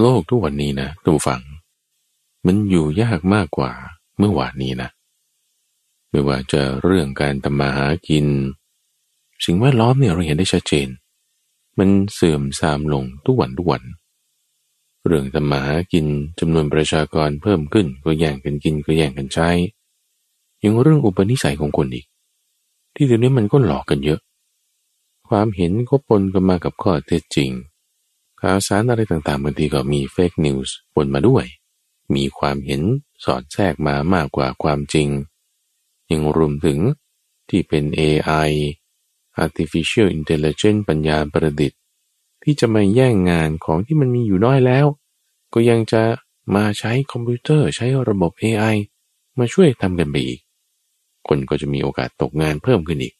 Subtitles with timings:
[0.00, 1.40] โลกทุกวันนี้นะตูฟัง
[2.46, 3.72] มันอยู่ยากมากกว่า
[4.18, 4.88] เมื่อวานนี้นะ
[6.10, 8.26] ไม่ว่าจะเรื่องการทำมาหากิน
[9.44, 10.88] สิ่งแวดล้อมเนี่ยเราเห็นได้ชัดเจน
[11.78, 13.82] มันเสื่อมทรามลงทุกวันทุกวัน
[15.06, 16.06] เรื่องทำมาหากิน
[16.40, 19.48] จำนวนประชากรเพิ่มขึ้นก็แย่งกันกินก็แย่งกันใช้
[20.62, 22.06] ยังเรื่องอุปนิสัยของคนอีก
[22.94, 24.20] ที่เดี๋ยวนี้มันก็หลอกกันเยอะ
[25.28, 27.50] ความเห็นก็ปนกันมากับข้อเท็จจริง
[28.46, 31.44] ข่าวสารอะไรต่างๆบางทีก็มีเฟกนิวส์ปนมาด้วย
[32.14, 32.82] มีความเห็น
[33.24, 35.08] สอดแทรกมามากกว่าความจริง
[36.10, 36.78] ยังรวมถึง
[37.48, 38.50] ที่เป็น AI
[39.44, 41.80] artificial intelligence ปัญญาประดิษฐ์
[42.42, 44.86] ที่จะมาแย่งงานของที่มันมีอยู่น้อยแล้ว
[45.54, 46.02] ก็ยังจะ
[46.54, 48.76] มาใช้คอมพิวเตอร์ใช้ระบบ AI
[49.38, 50.40] มาช่วยทำกันไปอีก
[51.28, 53.14] คนก็จะมีโอกาสตกงานเพิ่มขึ้นอีก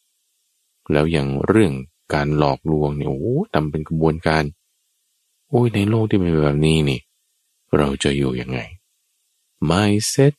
[0.93, 1.73] แล้วอย่างเรื่อง
[2.15, 4.45] การหลอกลวงเนี่ยโอ้ทำเป็นกระบวนการ
[5.55, 7.01] อ้ยในโลกที่เป็นแบบนี้นี่
[7.77, 8.59] เราจะอยู่ยังไง
[9.71, 10.35] mindset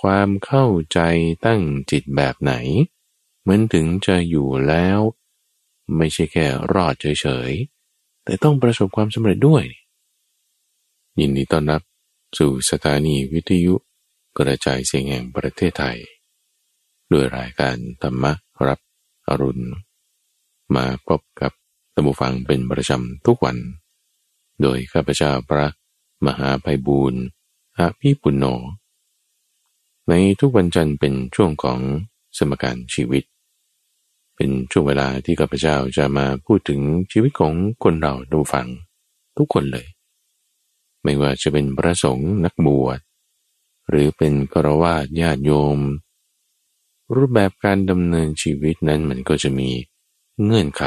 [0.00, 1.00] ความเข้าใจ
[1.44, 2.52] ตั้งจิตแบบไหน
[3.42, 4.98] เหมันถึงจะอยู่แล้ว
[5.96, 9.64] ไม่ใช่แค่รอดเฉยๆ แต่ต้องประสบความสำเร็จด้วย
[11.20, 11.82] ยินดีต้อนรับ
[12.38, 13.74] สู่สถานีวิทยุ
[14.38, 15.98] กระจายเสียงแห่งประเทศไทย
[17.12, 18.24] ด้วยรายการธรรม
[18.66, 18.78] รับ
[19.28, 19.66] อรุณ
[20.74, 21.52] มาพบกับ
[21.94, 23.56] ตัมบูฟังเป็นประจำทุกวัน
[24.62, 25.66] โดยข้าพเจ้าพระ
[26.26, 27.22] มหาภัยบูรณ์
[27.78, 28.44] อาภิปุณโญ
[30.08, 31.78] ในทุกวันจันทร์เป็นช่วงของ
[32.36, 33.24] สมการชีวิต
[34.36, 36.80] เป็นช่วงเวลาที่ข้าพเจ้าจะมาพูดถึง
[37.12, 38.66] ชีวิตของคนเราดูฟัง
[39.36, 39.86] ทุกคนเลย
[41.02, 43.00] ไม่ว่าจะเป็นพระสงฆ์นักบวช
[43.88, 45.78] หรือเป็นกรวาดญาติโยม
[47.14, 49.70] รูปแบบการดำเนินชีวิตนั้นมันก็จะมี
[50.44, 50.84] เงื่อนไข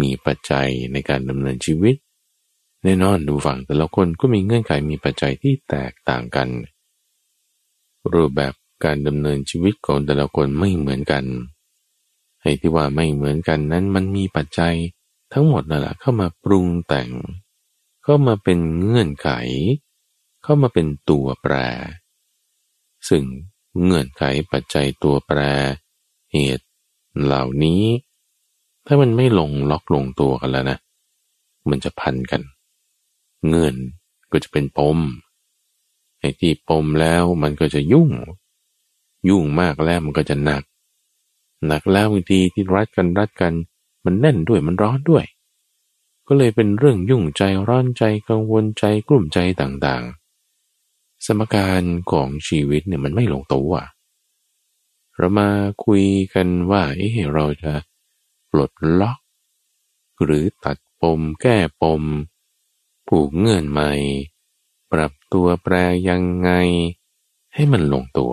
[0.00, 1.94] มีปัจจัยในการดำเนินชีวิต
[2.82, 6.48] แน่นอนดูฝั่งแต่ละคนก็มีเงื่อนไขมีปัจจัยที่แตกต่างกัน
[8.12, 8.52] รูปแบบ
[8.84, 11.24] การดำเนินชีวิตของแต่ละคนไม่เหมือนกัน
[12.42, 14.74] ให้ที่ว่าไม่เหมือนกันนั้นมันมีปัจจัย
[15.32, 17.10] ทั้งหมดนั่นแหละเข้ามาปรุงแต่ง
[18.02, 19.30] เข้ามาเป็นเงื่อนไข
[20.42, 21.54] เข้ามาเป็นตัวแปร
[23.08, 23.22] ซึ่ง
[23.82, 24.22] เงื่อนไข
[24.52, 25.40] ปัจจัยตัวแปร
[26.32, 26.66] เหตุ
[27.22, 27.82] เหล่านี้
[28.86, 30.78] ถ้ามันไม่ลงล็อกลงตัวกันแล้วนะ
[31.70, 32.42] มันจะพันกัน
[33.48, 33.76] เงื่อน
[34.32, 34.98] ก็จะเป็นปม
[36.20, 38.10] ไอ้ที่ปมแล้วมันก็จะยุ่ง
[39.28, 40.62] ยุ่งมากแล้วมันก็จะหนัก
[41.66, 43.52] หนักแล้วบางทีที่รัดกันรัดกัน
[44.04, 45.24] มันแน่นด้วยมันร้อนด้วย
[46.28, 53.72] ก็เลยเป็นเรื่องยุ่งใจร้อนใจกังวลใจกลุ่มใจต่างๆ สมการของชีวิตเนี่ยมันไม่ลงตัว
[55.16, 55.48] เรามา
[55.84, 56.04] คุย
[56.34, 57.72] กันว่าเอ๊ะเราจะ
[58.50, 59.18] ปลดล็อก
[60.24, 62.02] หรือตัดปมแก้ปม
[63.08, 63.90] ผูกเงื่อนใหม่
[64.92, 65.74] ปรับตัวแปร
[66.08, 66.50] ยังไง
[67.54, 68.32] ให้มันลงตัว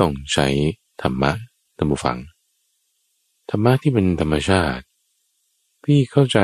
[0.00, 0.48] ต้องใช้
[1.02, 1.32] ธรรมะ
[1.78, 2.18] ตัมบูฟัง
[3.50, 4.84] ธรรมะที่เป็นธรรมชาติ
[5.84, 6.38] พี่เข้าใจ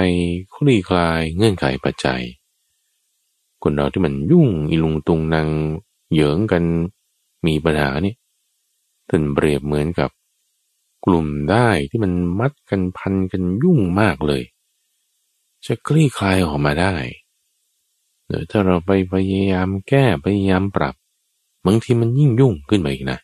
[0.54, 2.22] คลี่คลายเงื่อนไขปัจจัย
[3.62, 5.49] คนเราที่มันยุ่งอีลุงตุงนาง
[6.12, 6.65] เหยิงกัน
[7.47, 8.15] มีปัญหานี่
[9.09, 10.10] ท่านเปรียบเหมือนกับ
[11.05, 14.43] กลุ่มได้ที่มันมัดกันพันกันยุ่งมากเลย
[15.68, 16.94] จะคลี่คลายออกมาได้
[18.26, 20.94] เดี๋ยถ้าเราไปพยายามแก้พยายามปรับ
[21.66, 23.18] บางทีมันยิ่งยุ่งขึ้นไปอีกนะ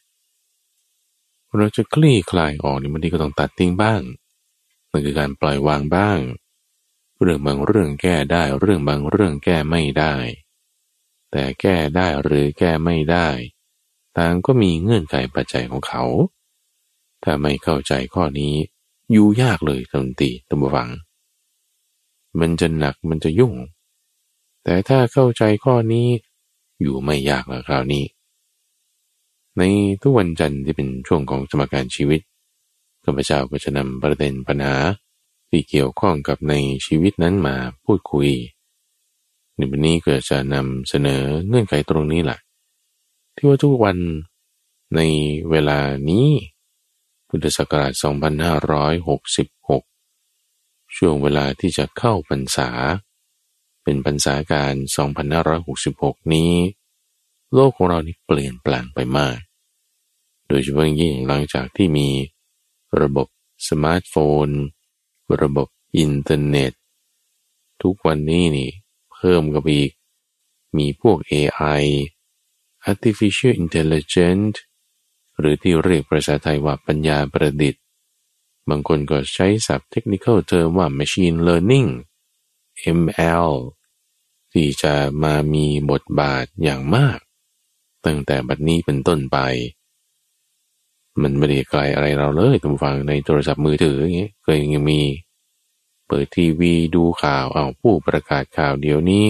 [1.57, 4.01] เราจะคลี่คลายออกนี่บางทีก็ต้องตัดทิ้งบ้าง
[4.91, 6.19] มันคือการปล่อยวางบ้าง
[7.21, 10.15] เรื่องบางเรื่องแก้ได้เรื่องบางเรื่องแก้ไม่ได้
[11.31, 13.29] แต่แก้ได้หรือแก้ไม่ได้
[14.17, 16.05] ต่างก็มีเงื่อนไขปัจจัยของเขา
[17.23, 18.55] ถ้าไม่เข้าใจข้อนี้
[19.13, 20.91] อยู่ยากเลยทันทีตัมวัง
[22.41, 23.55] มันจะหนักมันจะยุ่ง
[24.65, 26.07] แต่ถ้าเข้าใจข้อนี้
[26.81, 28.05] อยู่ไม่ยากแล้วคราวนี้
[29.59, 29.63] ใน
[30.03, 32.21] ทุกวันจันทร์ที่เป็นช่วงของสมการชีวิต
[33.05, 34.77] ข้าพเจ้าก็จะนำประเด็นปัญหา
[35.49, 36.55] ที่เกี่ยวข้องกับใน
[36.87, 38.29] ชีวิตนั้นมาพูดคุย
[39.57, 42.39] ในวันนี้ก็จะนำเสนอเงื่อนไขตรงนี้แหละ
[43.37, 43.99] ที่ว่าทุกวัน
[44.97, 45.01] ใน
[45.51, 45.79] เวลา
[46.11, 46.29] นี้
[47.29, 47.93] พุทธศักราช
[49.83, 49.94] 2566
[50.97, 52.71] ช่วงเวลาที่จะเข้าพรรษา
[53.83, 54.75] เป็นพรรษากาล
[55.55, 56.53] 2566 นี้
[57.55, 59.39] โลกของเรานี่เปลี่ยนแปลงไปมาก
[60.49, 62.09] โดยเฉพาะยิ่งหลังจากที่มี
[63.01, 63.29] ระบบ
[63.69, 64.15] สมาร์ทโฟ
[64.47, 64.49] น
[65.43, 65.69] ระบบ
[65.99, 66.73] อินเทอร์เน็ต
[67.83, 68.71] ทุกวันนี้นี่
[69.13, 69.91] เพิ่มกับอีก
[70.77, 71.85] มีพวก AI
[72.91, 74.57] artificial intelligence
[75.39, 77.84] หรือที่เรียกภาษาไทยว่าปัญญาประดิษฐ์
[78.69, 81.89] บางคนก็ใช้ศัพท์เทคนิคเทอมว่า machine learning
[82.99, 83.51] ML
[84.53, 87.19] ที่จะมามีบทบาทอย่างมาก
[88.07, 89.39] ตั้งแต่บัดนี้เป็นต้นไป
[91.23, 95.01] มันไม่ได้ไกลอะไรเราเลยทุกฟังในโทรศัพท์มือถืออย่างเงี้ยเคยยังมี
[96.07, 99.25] เปิดทีวีดูข่าวเอาผู้ประกาศข่าวเดี๋ยวนี้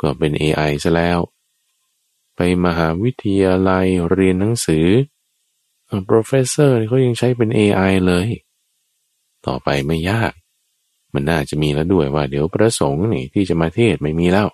[0.00, 1.18] ก็เป็น AI ซะแล้ว
[2.36, 4.86] ไปมหาวิทยาลัยเรียนหนังสือ
[6.08, 8.28] professor เขายังใช้เป็น AI เลย
[9.46, 10.32] ต่อไปไม่ยาก
[11.12, 14.48] มันน่าจะมีแล้วด้วยว่าเดี๋ยวพระสงฆ์นี่ที่จะมาเทศไม่มีแล้ว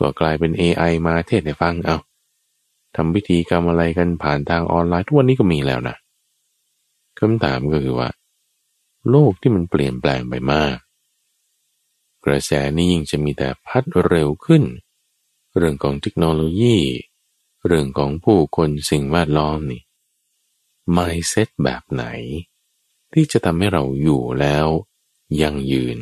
[0.00, 1.96] ก็กลายเป็น AI มาเทศให้ฟังเอา
[2.96, 5.96] ทำพิธีกรรมอะไรกันผ่านทางออนไลน์ทุกวันนี้ก็มีแล้วนะ
[7.18, 8.08] คำถามก็คือว่า
[9.10, 10.76] โลกที่มันเปลี่ยนแปลงไปมาก
[12.24, 14.64] กระแสนี้ยิ่งจะมีแต่พัดเร็วขึ้น
[15.56, 16.78] เรื่องของเทคโนโลยี
[17.66, 19.82] เรื่องของผู้คนสิ่งแวดล้อมนี่
[20.96, 22.04] mindset แบบไหน
[23.12, 24.66] ที่จะทำให้เราอยู่แล้ว
[25.42, 25.98] ยังยืน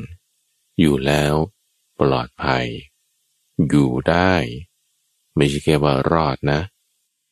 [0.81, 1.35] อยู่แล้ว
[2.00, 2.67] ปลอดภัย
[3.69, 4.35] อยู่ได้
[5.37, 6.61] ไม่ใช่แค่ว่ารอดนะ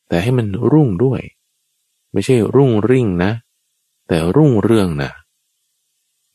[0.07, 1.21] แต่ให้มันรุ่งด้วย
[2.11, 3.31] ไม่ใช่รุ่งริ่งนะ
[4.07, 5.11] แต่รุ่งเรื่องนะ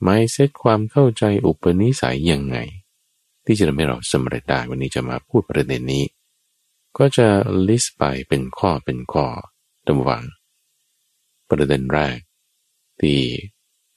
[0.03, 2.57] ไม่เซตความเข้าใจอุปนิสัยยังไง
[3.45, 6.05] ที่จะทำให้เราสำเร็จได้วันนี้จะมาพูดประเด็นนี้
[6.99, 7.29] ก็จะ
[7.69, 9.27] ลิสต์ไปเป็นข้อเป็นข้อ
[9.87, 10.25] ตำวัง
[11.51, 12.19] ประเด็นแรก
[13.01, 13.19] ที่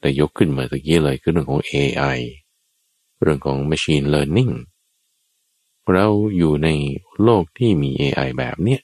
[0.01, 2.19] ได้ยกขึ้นมาตะกี้เลยคือเรื่องของ AI
[3.21, 4.53] เรื่องของ Machine Learning
[5.93, 6.07] เรา
[6.37, 6.69] อยู่ใน
[7.23, 8.81] โลกที่มี AI แบบเนี้ย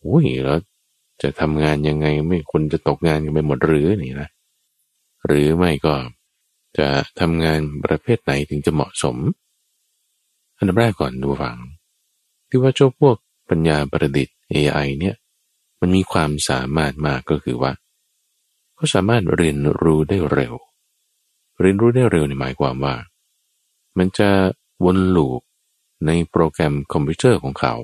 [0.00, 0.58] โอ้ยแล้ว
[1.22, 4.30] จะทำงานยังไงไม่คนจะตกงานกันไปหมดหรือนี่นะ
[5.26, 5.94] หรือไม่ก็
[6.78, 6.88] จะ
[7.20, 9.16] ทำงานประเภทไหนถึงจะเหมาะสม
[10.56, 11.56] อันดับแรกก่อนดูฟัง
[12.48, 13.16] ที่ว่าเจ้าพวก
[13.50, 15.16] ปัญญาประดิษฐ์ AI เนี่ย
[15.80, 17.72] มันมีความสามารถมากก็คือว่า
[18.74, 20.54] เขาสามารถเรียนรู้ได้เร็ว
[21.60, 22.94] เรียนรู้ได้เร็วในหมายความว่า
[23.98, 24.30] มันจะ
[24.84, 25.40] วน loop
[26.06, 27.74] ในโปรแกรมคอมพิวเตอร์ของเขา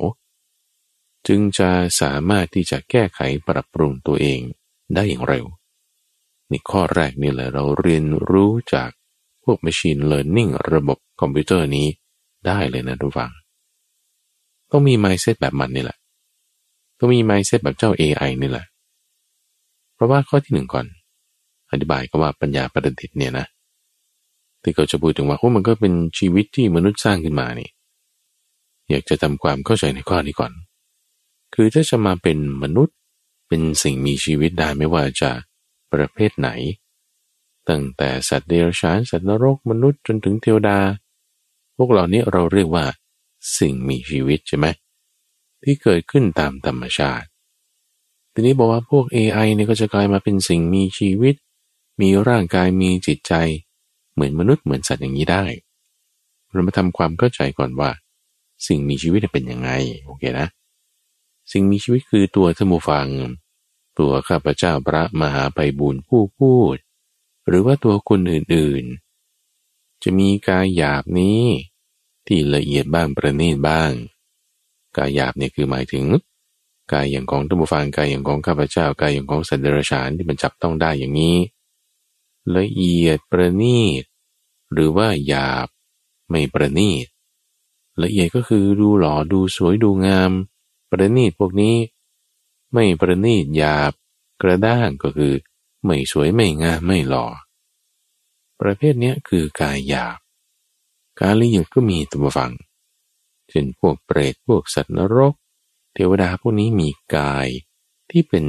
[1.26, 1.70] จึงจะ
[2.00, 4.40] สามารถที่จะแก้ไขปรับปรุงตัวเอง
[4.94, 5.44] ได้อย่างเร็ว
[6.50, 8.90] นี่ข้อแรกนี่แหละเราเรียนรู้จาก
[9.44, 11.86] พวก Machine Learning ระบบคอมพิวเตอร์นี้
[12.46, 13.30] ได้เลยนะท่านผู้ฟัง
[14.70, 15.98] ต้องมี mindset แบบมันนี่แหละ
[16.98, 18.66] ต้องมี mindset แบบเจ้า AI นี่แหละ
[20.00, 20.86] ราะว่าข้อที่หนึ่งก่อน
[21.70, 23.46] อธิบายก็ว่าปัญญาประดิษฐ์เนี่ยนะ
[24.62, 27.70] ที่เขาจะพูดถึงว่าโอ้มันก็เป็นชีวิตที่มนุษย์สร้างขึ้นมานี่
[28.88, 30.52] อยากจะทำความเข้าใจในข้อนี้ก่อน
[31.54, 32.96] คือถ้าจะมาเป็นมนุษย์
[33.48, 35.30] เป็นสิ่งมีชีวิตได้ไม่ว่าจะ
[35.92, 36.48] ประเภทไหน
[37.68, 40.78] ตั้งแต่สัตว์เดรัจฉานสัตว์นรกมนุษย์จนถึงเทวดา
[41.76, 42.84] พวกเหล่านี้เราเรียกว่า
[43.58, 44.66] สิ่งมีชีวิตใช่ไหม
[45.62, 47.26] ที่เกิดขึ้นตามธรรมชาติ
[48.32, 51.34] ทีนี้บอกว่าพวก AI เนี่ยก็จะกลายมาเป็นสิ่งมีชีวิต
[52.00, 53.32] มีร่างกายมีจิตใจ
[54.12, 55.44] เหมือนมนุษย์เหมือนสัตว์อย่างนี้ได้
[56.52, 57.90] เรามาทำความเข้าใจก่อนว่า
[58.66, 59.70] สิ่งมีชีวิตเป็นยังไง
[60.04, 60.46] โอเคนะ
[61.52, 63.08] สิ่งมีชีวิตคือตัวธมูฟัง
[63.98, 66.76] ตัวข้าพเจ้าพระมหาไพบุญผู้พูด
[67.48, 71.42] หรือว่าตัวคนอื่นๆ จะมีกายหยาบนี้
[72.26, 73.90] ที่ละเอียดบ้างประณีตบ้าง
[74.96, 76.04] กายหยาบเนี่ยคือหมายถึง
[76.92, 81.36] กายอย่างของตัมบูฟังกายอย่างของข้าพเจ้ากายอย่างของสัตว์เดรัจฉานที่มันจับต้องได้อย่างนี้
[82.56, 84.04] ละเอียดประณีต
[84.72, 85.68] หรือว่าหยาบ
[86.28, 87.06] ไม่ประณีต
[88.02, 90.32] ละเอียดก็คือดูหล่อดูสวยดูงาม
[90.90, 91.76] ประณีตพวกนี้
[92.72, 93.92] ไม่ประณีตหยาบ
[94.42, 95.34] กระด้างก็คือ
[95.84, 97.26] ไม่สวยไม่งามไม่หล่อ
[98.60, 100.18] ประเภทนี้คือกายหยาบ
[101.20, 102.52] การละเอียดก็มีตัวฟัง
[103.48, 105.34] เช่นพวกเปรตพวกสัตว์นรก
[105.94, 107.48] เทวดาพวกนี้มีกาย
[108.10, 108.44] ที่เป็น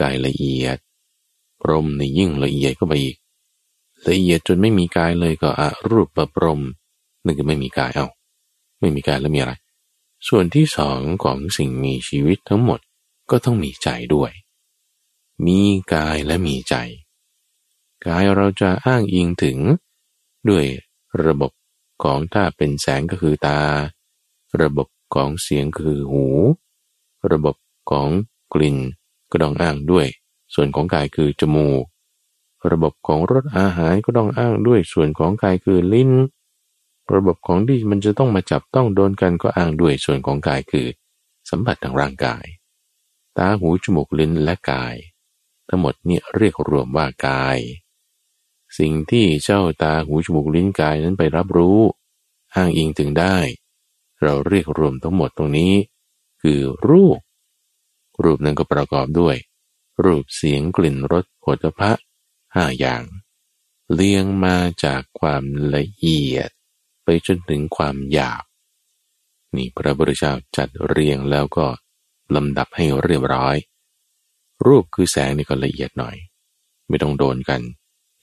[0.00, 0.78] กายละเอียด
[1.60, 3.16] พรมในยิ่งละเอียดก็ไปอีก
[4.08, 6.60] ละเอียดจนไม่มีกายเลยก็อรูปประพรม
[7.24, 8.06] นั่นคือไม่มีกายเอา
[8.80, 9.52] ไม่มีกายแล้วมีอะไร
[10.28, 12.80] ส่วนที่สองของสิ่งมีชีวิตทั้งหมด
[13.30, 14.32] ก็ต้องมีใจด้วย
[15.46, 15.60] มี
[15.94, 16.74] กายและมีใจ
[18.06, 19.58] กายเราจะอ้างอิงถึง
[20.48, 20.64] ด้วย
[21.24, 21.52] ระบบ
[22.02, 23.60] ของถ้าเป็นแสงก็คือตา
[24.62, 26.26] ระบบของเสียงคือหู
[27.32, 27.54] ระบบ
[27.90, 28.08] ของ
[28.54, 28.76] กลิ่น
[29.30, 30.06] ก็ต้องอ้างด้วย
[30.54, 31.84] ส่วนของกายคือจมูก
[32.70, 36.10] ระบบของรสอาหารก็ต้องอ้างด้วย ส่วนของกายคือลิ้น
[37.14, 40.86] ระบบของที่มันจะต้องมาจับต้องโดนกันก็อ้างด้วย ส่วนของกายคือ
[41.50, 42.44] สัมผัสทางร่างกาย
[43.38, 44.94] ตาหูจมูกลิ้นและกาย
[45.68, 47.58] ทั้งหมดนี่เรียกรวมว่ากาย
[48.78, 51.78] สิ่งที่เจ้าตาหูจมูกลิ้นกายนั้นไปรับรู้
[52.54, 53.36] อ้างอิงถึงได้
[54.22, 55.72] เราเรียกรวมทั้งหมดตรงนี้
[56.42, 57.20] คือรูป
[58.22, 59.36] รูปนั้นก็ประกอบด้วย
[60.04, 62.04] รูปเสียงกลิ่นรสผลิภัณฑ์
[62.54, 63.02] ห้าอย่าง
[63.94, 65.42] เลี้ยงมาจากความ
[65.74, 66.50] ละเอียด
[67.04, 68.44] ไปจนถึงความหยาบ
[69.56, 71.66] นี่พระพุทธเจ้าจัดเรียงแล้วก็
[72.34, 73.56] ลำดับให้เรียบร้อย
[74.66, 76.16] รูปคือแสงนี่ก็ละเอียดหน่อย
[76.88, 77.60] ไม่ต้องโดนกัน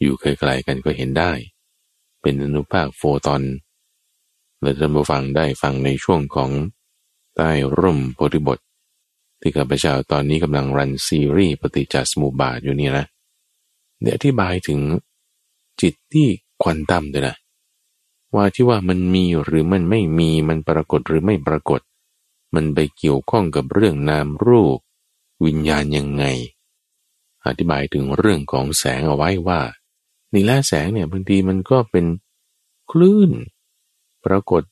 [0.02, 1.32] อยู่ไกลๆกันก็เห็นได้
[2.22, 3.42] เป็นอนุภาคโฟตอน
[4.62, 6.50] เราจะมาฟังได้ฟังในช่วงของ
[7.36, 8.60] ใต้ร่มโพธิบท
[9.42, 13.06] ที่ข้าพเจ้าตอนนี้กำลังรันซีรีส์ปฏิจจสมุปบาทอยู่นี่นะ
[14.02, 14.80] เดี๋ยอธิบายถึง
[15.82, 16.28] จิตที่
[16.64, 17.36] ควอนตัมด้วยนะ
[18.36, 21.82] ว่าที่ว่ามันมีหรือมันไม่มีมันปรากฏหรือไม่ปรากฏ
[22.56, 24.78] มันไปเกี่ยวข้องกับเรื่องนามรูป
[25.46, 26.24] วิญญาณยังไง
[27.48, 29.62] อธิบายถึงเรื่องของแสงเอาไว้ว่า
[30.34, 32.06] นี่แหละแสงเนี่ยบางทีมันก็เป็น
[32.92, 33.32] คลื่น
[34.26, 34.64] ปรากฏ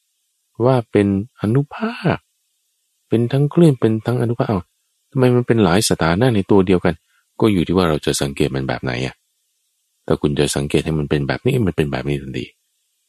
[0.65, 1.08] ว่าเป็น
[1.39, 2.17] อนุภาค
[3.13, 4.60] เป็นทั้งคลื่นเป็นทั้งอนุภาคเอา
[5.12, 6.96] ทำไมมันเป็นหลายสถานะในตัวเดียวกัน
[7.39, 9.15] ก็อยู่ที่ว่าเราจะสังเกตมันแบบไหนอะ
[10.05, 12.46] ถ้าคุณจะสังเกตให้มันเป็นแบบนี้มันเป็นแบบนี้ทันที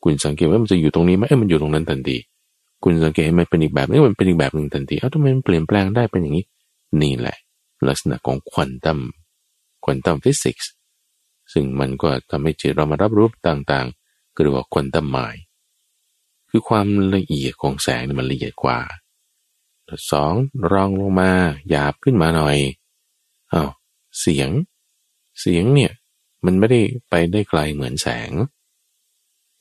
[0.03, 2.17] คุณสังเกตว่ามันจะอยู่ตรงนี้ไหมเอ้มันอยู่ตรงนั้นทันที
[2.83, 6.45] คุณสังเกตให้มันเป็นอีกแบบนี้มันเป็นอีกแบบหนึ่งทันทีเอ้าทำไมมันเปลี่ยนแปลงได้เป็นอย่างนี้
[7.03, 7.37] นี่แหละ
[7.89, 8.99] ลักษณะของควอนตัม
[9.85, 10.71] ควอนตัมฟิสิกส์
[11.53, 15.41] ซึ่งมันก็ทำให้จิตเรามารับรู้ต่างๆก็เรียกว่าควอนตัมไมล์
[16.51, 18.79] คือความละเอียดของแสงมันละเอียดกว่า
[20.11, 20.35] สอง
[20.73, 21.31] รองลงมา
[21.69, 22.57] หยาบขึ้นมาหน่อย
[23.53, 23.71] อ้าว
[24.21, 24.51] เสียง
[25.41, 25.93] เสียงเนี่ย
[26.45, 28.31] มันไม่ได้ไปได้ไกลเหมือนแสง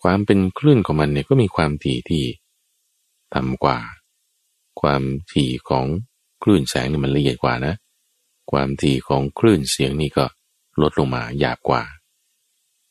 [0.03, 2.24] ความเป็นคลื่นของมันเนี่ยก็มีความถี่ที่
[3.34, 3.80] ต่ำกว่า
[4.82, 5.01] ความ
[5.34, 5.86] ถี่ของ
[6.44, 7.74] คลื่นแสงนี่มันละเอียดกว่านะ
[8.51, 10.25] ความถี่ของคลื่นเสียงนี่ก็
[10.82, 11.84] ลดลงมาหยาบกว่า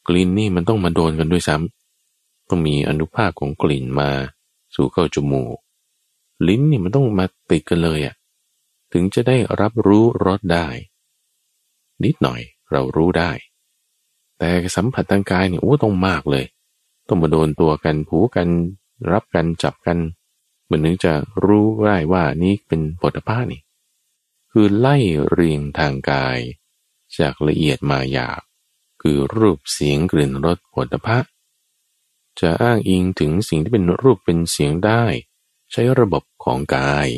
[0.08, 4.10] กลิ่นนี่มันต้องมาโดนกันด้วยซ้ำต้องมีอนุภาคของกลิ่นมา
[4.74, 5.58] สู่เข้าจมูก
[6.48, 8.14] ลิ้นนี่มันต้องมาติดกันเลยอะ่ะ
[8.92, 10.66] ถึงจะได้รับรู้รสได้
[12.04, 13.30] นิดหน่อยเรารู้ได้
[14.38, 16.44] แต่สัมผัสทางกายเนี่ยโอ้ต้องมากเลย
[17.08, 18.48] ต้องมาโดนตัวกันผูกัน
[19.12, 19.98] รับกันจับกัน
[20.64, 21.12] เหมือนนึงจะ
[21.44, 23.60] รู้ได้ว่านี่เป็นปฐะนี่
[24.50, 24.96] คือไล่
[25.30, 26.38] เรียงทางกาย
[27.18, 28.42] จากละเอียดมาหยาบ
[29.02, 31.18] คือรูปเสียงกลิ่นรสปฐะ
[32.40, 35.04] จะอ้างอิงถึงสิ่งที่เป็นรูปเป็นเสียงได้
[35.72, 37.08] ใช้ระบบของกาย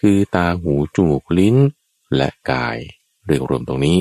[0.00, 1.56] คือตาหูจมูกลิ้น
[2.16, 2.76] และกาย
[3.26, 3.98] เรียกรวมตรงนี้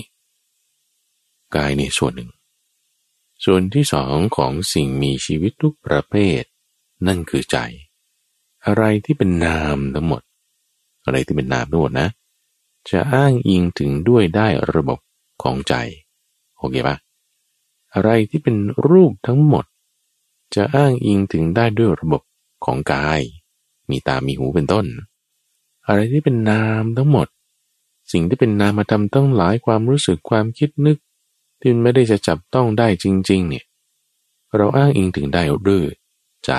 [1.55, 2.29] กายในส่วนหนึ่ง
[3.46, 6.41] ส่วนที่สองของสิ่งมีชีวิตทุกประเภท
[7.08, 7.58] นั่นคือใจ
[8.65, 10.22] อะไรที่เป็นนามทั้งหมด
[11.05, 12.10] อะไรที่เป็นนามทั้งหมดนะ
[12.89, 15.00] จะอ้างอิงถึงด้วยได้ระบบ
[15.43, 15.74] ของใจ
[16.58, 16.98] โอเคปะ
[17.93, 18.55] อะไรที่เป็น
[18.88, 19.65] รูปทั้งหมด
[20.55, 22.22] จะอ้างอิงถึงได้ด้วยระบบ
[22.65, 23.22] ของกาย
[23.89, 24.86] มีตา มีหูเป็นต้น
[25.88, 27.27] อะไรที่เป็นนามทั้งหมด
[28.12, 30.98] สิ่งที่เป็นนามธรรมต้องหลายความรู้สึกความคิดนึก
[31.62, 33.65] ที่ไม่ได้จะจับต้องได้จริง ๆ เนี่ย
[34.55, 35.86] เราอ้างอิงถึงได้ด้วย
[36.46, 36.51] ใจ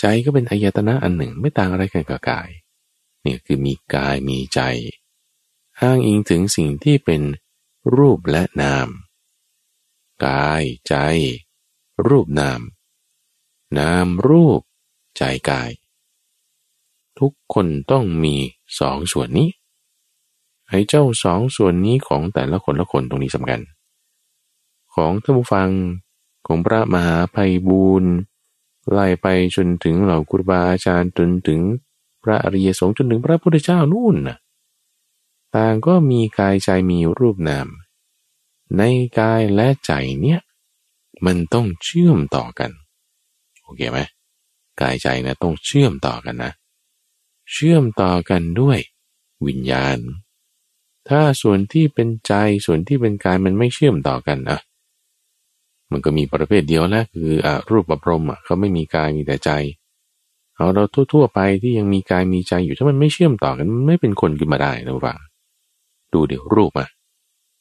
[0.00, 2.48] ใจก็เป็นอายตนะอันหนึ่งไม่ต่างอะไรกันกับกาย
[3.22, 4.60] เนี่ยคือมีกายมีใจ
[5.80, 7.22] อ้างอิงถึงสิ่งที่เป็น
[7.96, 8.88] รูปและนาม
[10.26, 10.94] กายใจ
[12.06, 12.60] รูปนาม
[13.78, 14.60] นามรูป
[15.16, 15.70] ใจกาย
[17.18, 18.34] ทุกคนต้องมี
[18.78, 19.48] สองส่วนนี้
[20.68, 23.60] ไอ้เจ้าสองส่วนนี้ของแต่ละคนละคนตรงนี้สำคัญ
[24.94, 25.68] ของท่านผู้ฟัง
[26.46, 28.12] ของพระมหาภัยบูรณ์
[28.90, 31.60] ไล่ไปจนถึงเหล่าครูบาอาจารย์จนถึง
[32.22, 34.36] พระอริยสงฆ์จนถึงพระพุทธเจ้านู่นนะ
[35.56, 37.68] ต่างก็มีกายใจมีรูปนาม
[38.76, 38.82] ใน
[39.18, 40.40] กายและใจเนี่ย
[41.26, 42.70] มันต้องเชื่อมต่อกัน
[43.62, 43.98] โอเคไหม
[44.80, 46.52] กายใจนะต้องเชื่อมต่อกันนะ
[47.52, 48.78] เชื่อมต่อกันด้วย
[49.46, 49.98] วิญญาณ
[51.08, 52.32] ถ้าส่วนที่เป็นใจ
[52.66, 54.58] ส่วนที่เป็นกายมันไม่เชื่อมต่อกันนะ
[55.90, 59.50] มันก็มีประเภทเดียวนะคืออรูปประพรมอะเขาไม่มีกายมีแต่ใจ
[60.56, 65.14] เอาเราทั่วๆไปที่ยังมีกายมีใจอยู่ถ้ามันไม่เชื่อมต่อกันมันไม่เป็นคนขึ้นมาได้นะว่า
[66.12, 66.88] ดูเดี๋ยวรูปอะ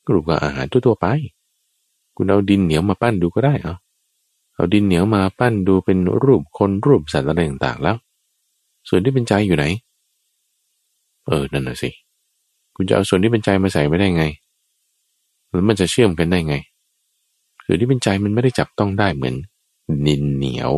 [0.09, 1.07] รูปก็อาหารทั่วๆไป
[2.15, 3.75] คุณเอาดินเหนียวมาปั้นดูก็ได้เอา
[4.55, 7.97] เอาดินเหนียวมาปั้นดูเป็นรูปคนรูปสัตว์อะไรต่างๆแล้ว
[8.87, 9.65] ส่วนที่เป็นใจอยู่ไหน
[11.25, 11.89] เออนั่นน่ะสิ
[12.75, 14.25] คุณจะเอาส่วนที่เป็นใจมาใส่ไม่ได้ไง
[15.49, 16.55] แล้วมันจะเชื่อมกันได้ไง
[17.65, 19.35] ส่วนที่เป็นใจมันไม่ได้จับต้องได้เหมือน
[20.05, 20.73] นินเหนียว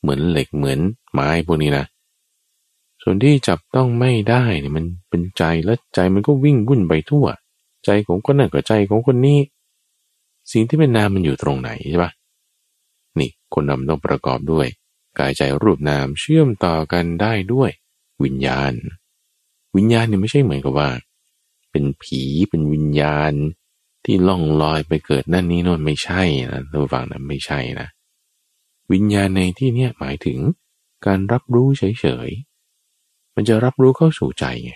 [0.00, 0.78] เหมือนเหล็กเหมือน
[1.12, 1.84] ไม้พวกนี้นะ
[3.02, 7.26] ส่วนที่จับต้องไม่ได้เนี่ยมันเป็นใจแล้วใจมันก็วิ่งวุ่นไปทั่ว
[7.84, 9.38] ใจของคนนั้นกับใจของคนนี้
[10.52, 12.12] สิ่งที่เป็นนามมันอยู่ตรงไหนใช่ปะ
[13.18, 14.66] นี่คนนำต้องประกอบด้วย
[15.18, 17.70] กายใจรูปนามเชื่อมต่อกันได้ด้วย
[18.24, 18.72] วิญญาณ
[19.76, 20.90] วิญญาณเนี่ยไม่ใช่เหมือนกับว่า
[21.70, 23.32] เป็นผีเป็นวิญญาณ
[24.04, 27.88] ที่ล่องลอยไปเกิดนั่นนี้โน่นไม่ใช่นะท่านฟังนะไม่ใช่นะ
[28.92, 30.38] วิญญาณในที่เนี้ยหมายถึง
[31.06, 34.72] การรับรู้เฉยๆ มันจะรับรู้เข้าสู่ใจไง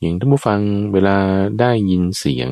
[0.00, 0.60] อย่างท่านผู้ฟัง
[0.92, 1.16] เวลา
[1.60, 2.50] ได้ยินเสียง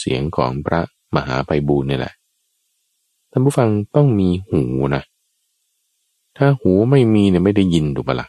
[0.00, 0.80] เสียงของพระ
[1.14, 2.14] มหาไปบูลนี่แหละ
[3.30, 4.62] ท่านผู้ฟังต้องมีหู
[4.94, 5.02] นะ
[6.36, 8.28] ถ้าหูไม่มีเนี่ยไม่ได้ยินถูกปะละ่ะ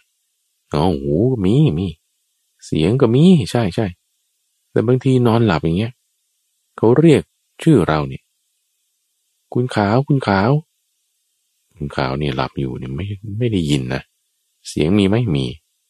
[0.74, 1.88] อ๋อหูก็มีมี
[2.65, 3.88] เสียงก็มีใช่ใช่
[4.71, 5.93] แต่บางทีนอนหลับอย่างเงี้ย
[6.77, 7.21] เขาเรียก
[7.63, 8.24] ชื่อเราเนี่ย
[9.53, 10.51] คุณขาวคุณขาว
[11.75, 13.05] คุณขาวเนี่ยหลับอยู่เนี่ยไม่
[13.39, 14.01] ไม่ได้ยินนะ
[14.67, 15.45] เสียงมีไหมมี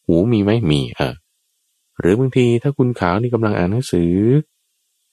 [0.06, 1.16] หูมีไหมมีเออ
[2.00, 4.14] หรือบางทีถ้าคุณขาวนี่กำลังอ่านหนังสือ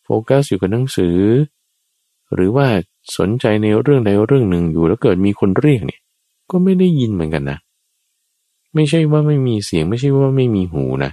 [0.04, 1.18] โฟกัสอยู่กับหนังสือ
[2.34, 2.66] หรือว่า
[3.16, 6.00] สนใจในเรื่องใดเรื่องหนึ่งอยู่แล้วเกิดมีคนเรียกเนี่ย
[6.52, 7.58] ก็ไม่ได้ยินเหมือนกันนะ
[8.74, 11.12] ไม่ใช่ว่าไม่มีเสียงไม่ใช่ว่าไม่มีหูนะ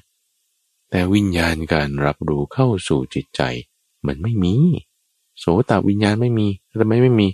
[0.90, 3.42] แต่วิญญาณการรับรู้เข้าสู่จิตใจ
[4.08, 4.56] มันไม่มี
[5.40, 6.48] โสตวิญญาณไม่มี
[6.80, 7.28] ทำไมไม่มี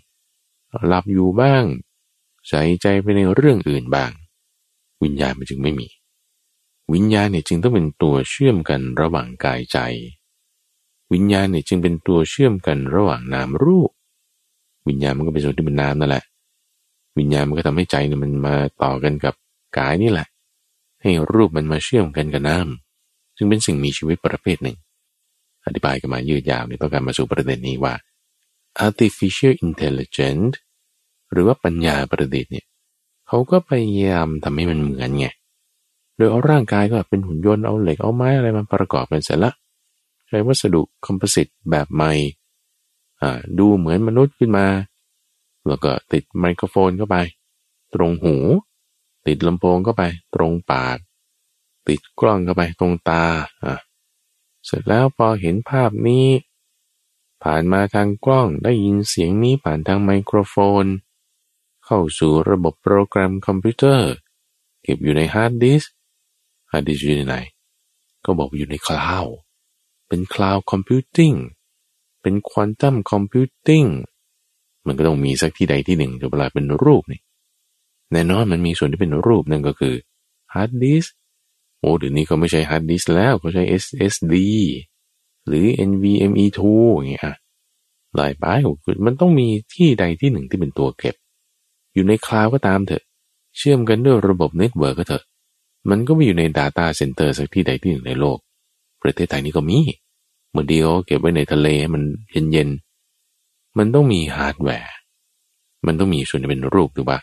[0.88, 1.64] หลับอยู่บ้าง
[2.48, 4.12] ใส่ใจไปในเรื่องอื่นบ้าง
[5.04, 5.88] วิญญาณมันจึงไม่มี
[6.94, 9.78] วิญญาณเนี่ยจึงต้องเป็นตัวเชื่อมกันระหว่างกายใจ
[11.14, 13.92] วิญญาณเนี่ยจึงเป็นตัวเชื่อมกันระหว่างนามรูป
[14.88, 16.24] วิญญาณมันก็เป็นส่วนที่เป็นนามนั่นแหละ
[17.18, 19.34] วิญญาณมันก็ทำให้ใจเนี่ยมันมาต่อกันกับ
[19.78, 20.28] กายนี่แหละ
[21.02, 22.68] ให้รูปมันมาเชื่อมกันกับนาม
[23.36, 24.78] จึงเป็นสิ่งมีชีวิตประเภทหนึ่ง
[25.66, 27.94] อธิบายกันมายืดยาวเนี่ยต้องการมาสู่ประเด็นนี้ว่า
[28.86, 30.56] artificial intelligence
[31.32, 32.66] หรือว่าปัญญาประดิษฐ์เนี่ย
[33.28, 35.28] เขาก็พยายามทำให้มันเหมือนไง
[36.18, 39.52] โดยเอาร่างกายก็เป็นหุ่นยนต์เอาเหล็กเอาไม้อะไรมาประกอบเป็นเสร็จละ
[40.28, 42.12] ใช้วัสดุคอมโพสิตแบบใหม่
[43.60, 44.66] ดูเหมือนมนุษย์ขึ้นมา
[45.68, 47.18] แล้วก็ติดไมโครโฟนเข้าไป
[47.94, 48.36] ตรงหู
[49.28, 50.04] ติดลำโพงเข้าไป
[50.36, 50.98] ตรงปาก
[51.88, 53.26] ติดกล้องเข้าไปตรงตา
[53.64, 53.76] อะ
[54.66, 56.28] เสร็จแล้วพอเห็นภาพนี้
[57.44, 60.86] ผ่านมาทางกล้องได้ยินเสียงนี้ผ่านทางไมโครโฟน
[61.86, 64.12] เข้าสู่ระบบโปรแกรมคอมพิวเตอร์
[64.84, 65.84] เก็บอยู่ใน hard disk
[66.72, 67.38] hard disk อยู่ในไหน
[68.26, 69.36] ก็บอกอยู่ใน cloud
[70.08, 71.34] เป็น cloud computing
[72.22, 73.86] เป็น quantum computing
[74.88, 77.22] มันก็ต้องมีสักที่ใดที่หนึ่งจะเวลาเป็นรูปนี่
[78.12, 79.96] แน่นอนมันมีส่วนที่เป็นรูปนั่นก็คือ
[80.54, 81.14] hard disk
[81.80, 84.36] โอ้เดี๋ยวนี้เขาไม่ใช้ hard disk แล้วเขาใช้ SSD
[85.48, 86.60] หรือ NVMe2
[86.96, 87.24] อย่างเงี้ย
[88.16, 88.46] อะไรไป
[89.06, 91.16] มันต้องมีที่ใดที่หนึ่งที่เป็นตัวเก็บ
[91.94, 93.04] อยู่ใน cloud ก็ตามเถอะ
[93.58, 95.24] เชื่อมกันด้วยระบบ network ก็เถอะ
[95.90, 98.38] มันก็มีอยู่ใน Data Center สักที่ใดที่หนึ่งในโลก
[99.02, 99.80] ประเทศไทยนี่ก็มี
[100.52, 102.85] เมื่อเดียวเก็บไว้ในทะเลให้มันเย็นๆ
[103.78, 104.96] มันต้องมีฮาร์ดแวร์
[105.86, 107.20] มันต้องมีส่วนที่เป็นรูปถูกปะ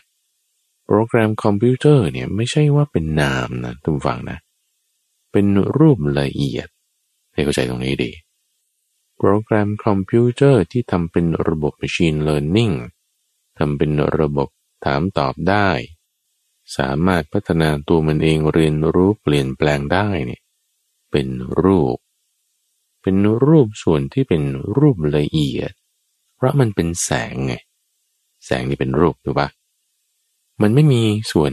[0.85, 4.37] โปรแกรมคอมพิวเตอร์เนี่ยไม่ใช่ว่าเป็นนามนะท่านผู้ฟังนะ
[5.31, 5.45] เป็น
[5.77, 6.67] รูปละเอียด
[7.33, 8.11] ให้เข้าใจตรงนี้ดี
[9.17, 12.75] โปรแกรมคอมพิวเตอร์ที่ทำเป็นระบบ Machine Learning
[13.57, 14.49] ทำเป็นระบบ
[14.85, 15.69] ถามตอบได้
[16.77, 20.41] สามารถพัฒนาตัวมันเองเรียนรู้เปลี่ยนแปลงได้เนี่ย
[21.11, 21.27] เป็น
[21.61, 21.97] รูป
[23.01, 24.43] เป็นรูปส่วนที่เป็น
[24.77, 25.73] รูปละเอียด
[26.43, 27.55] ราะมันเป็นแสงไง
[28.45, 29.49] แสงนี่เป็นรูปถูกปะ
[30.61, 31.01] มันไม่มี
[31.31, 31.51] ส่วน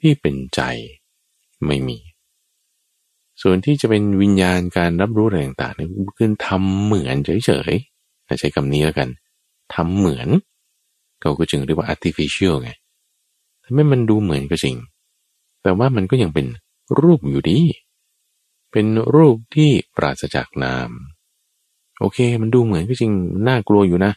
[0.00, 0.60] ที่เป็นใจ
[1.66, 1.98] ไม่มี
[3.42, 9.08] ส่วนที่จะเป็นวิญญาณการรับรู้อะไรต่างๆเนี่ยคือทำเหมือนเฉยๆใช้คำนี้แล้วกัน
[9.74, 10.28] ทำเหมือน
[11.20, 12.70] เขาก็จึงเรียกว่า artificial ไง
[13.64, 14.76] ทำให้มันดูเหมือนก็จริง
[15.62, 16.46] แต่ว่ามันก็ยังเป็น
[17.00, 17.60] รูปอยู่ดี
[18.72, 20.90] เป็นรูปที่ปราศจากนาม
[22.00, 23.12] โอเค มันดูเหมือนก็จริง
[23.48, 24.12] น่ากลัวอยู่นะ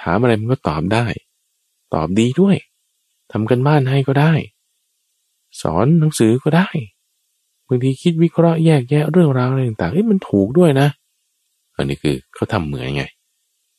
[0.00, 1.06] ถามอะไรมันก็ตอบได้
[1.94, 2.56] ตอบดีด้วย
[3.32, 4.32] ทำกันบ้านให้ก็ได้
[5.62, 6.68] สอนหนังสือก็ได้
[7.68, 10.88] บางทีคิดวิเคราะห์แยกแยะเรื่องราวอะไรต่างๆเอ้ยมันถูกด้วยนะ
[11.76, 13.04] อันนี้คือเขาทำเหมือนไง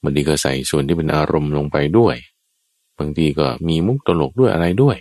[0.04, 2.16] บางทีก็ใส่ส่วนที่เป็นอารมณ์ลงไปด้วย
[3.00, 4.98] บางทีก็มีมุกตลกด้วยอะไรด้วย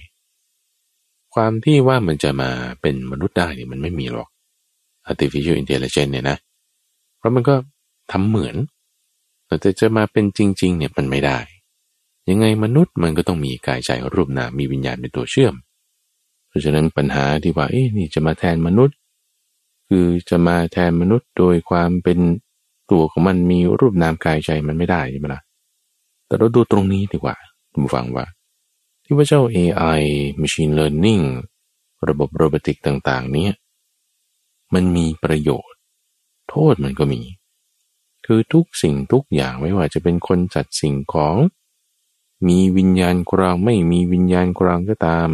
[1.35, 4.29] ความที่ว่ามันจะมาเป็นมนุษย์ได้เนี่ยมันไม่มีหรอก
[5.11, 6.37] artificial intelligence เนี่ยนะ
[7.19, 7.55] เพราะมันก็
[8.12, 8.57] ทำเหมือน
[9.47, 11.38] แต่จะมาเป็นจริง ๆ เนี่ยมันไม่ได้
[12.29, 15.55] ยังไงมนุษย์มันก็ต้องมีกายใจรูปนามมีวิญญาณเป็นตัวเชื่อม
[16.49, 18.97] เพราะฉะนั้นปัญหาที่ว่าเอ๊ะนี่จะมาแทนมนุษย์
[19.88, 22.19] คือจะมาแทนมนุษย์โดยความเป็น
[22.90, 25.42] ตัวของมันมีรูปนามกายใจมันไม่ได้ใช่ไหมละ่ะ
[26.27, 27.37] แต่เราดูตรงนี้ดีกว่า
[27.73, 28.27] คุณฟังว่า
[29.05, 30.01] ที่ว่าเจ้า AI
[30.40, 31.25] Machine Learning
[32.09, 33.49] ระบบโรบอติกต่างๆนี้
[34.75, 35.79] มันมีประโยชน์
[36.51, 37.21] โทษมันก็มี
[38.27, 41.37] คือทุกสิ่งทุกอย่างไม่ว่าจะเป็นคนจัดสิ่งของ
[42.49, 45.29] มีวิญญาณกรางไม่มีวิญญาณกรางก็ตาม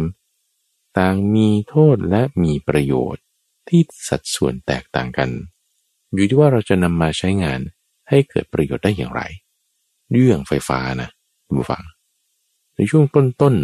[0.97, 3.23] ต่างมีโทษและมีประโยชน์
[3.67, 5.29] ที่สัดส่วนแตกต่างกัน
[6.13, 7.59] อยู่ที่ว่าเราจะนำมาใช้งาน
[8.09, 9.21] ให้เกิดประโยชน์ได้อย่างไร
[10.11, 11.09] เรื่องไฟฟ้านะ
[11.45, 11.83] คุณผู้ฟัง
[12.75, 13.55] ในช่วงต้น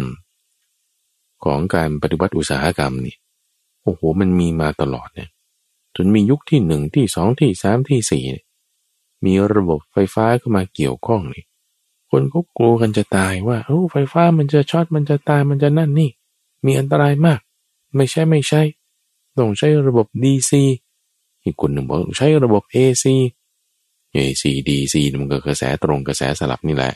[0.72, 3.16] ๆของการปฏิวัติอุตสาหกรรมนี่
[3.82, 5.30] โอ้โหมันมีมาตลอดเนี่ย
[5.96, 8.24] จนมียุคที่หนึ่งที่สองที่สามที่สี่
[9.24, 11.44] มีระบบไฟฟ้าเข้ามาเกี่ยวข้องนี่
[12.10, 16.10] คนก็กลัวกันจะตายว่าโอ้ไฟฟ้ามันจะช็อตมันจะตายมันจะนั่นนี่
[16.64, 17.40] มีอันตรายมาก
[17.96, 18.62] ไม่ใช่ไม่ใช่
[19.38, 20.52] ต้องใช้ระบบ DC
[21.44, 23.04] อีกคนหนึ่งบอกใช้ระบบ AC
[24.14, 26.92] AC DC มันก็กระแสตรงกระแสสลับนี่แหละ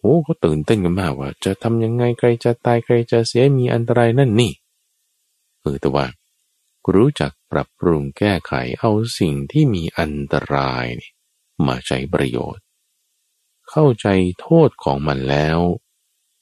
[0.00, 4.52] โอ้เขาตื่นเต้นกันมากว่า จะทำยังไงใครจะตายใครจะเสียมีอันตรายนั่นนี่
[5.60, 6.06] เออแต่ว่า
[6.94, 11.10] รู้จักปรับปรุงแก้ไขเอาสิ่งที่มีอันตรายนี่
[11.66, 12.64] มาใช้ประโยชน์
[13.70, 14.06] เข้าใจ
[14.40, 15.58] โทษของมันแล้ว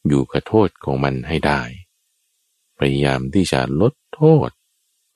[0.08, 1.62] อยู่กับโทษของมันให้ได้
[2.78, 4.50] พยายามที่จะลดโทษ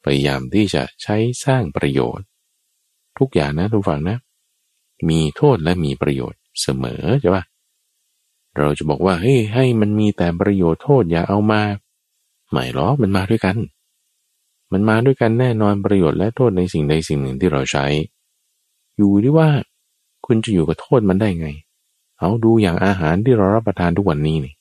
[0.05, 2.27] พยายามที่จะใช้สร้างประโยชน์
[3.19, 4.19] ทุกอย่างนะทุกฝั่งนะ
[5.09, 7.45] มีโทษและมีประโยชน์เสมอใช่ปะ
[8.59, 11.63] เราจะบอกว่าเฮ้ยให้มันมีแต่ประโยชน์โทษอย่าเอามา
[12.51, 13.57] ไม่หรอกมันมาด้วยกัน
[14.73, 17.87] มันมาด้วยกันแน่นอนประโยชน์และโทษในสิ่งใดสิ่งหนึ่งที่เราใช้
[18.97, 19.49] อยู่ที่ว่า
[20.33, 21.49] คุณจะอยู่กับโทษมันได้ไง
[22.19, 24.55] เอาดูอย่างอาหารที่เรารับประทานทุกวันนี้นี่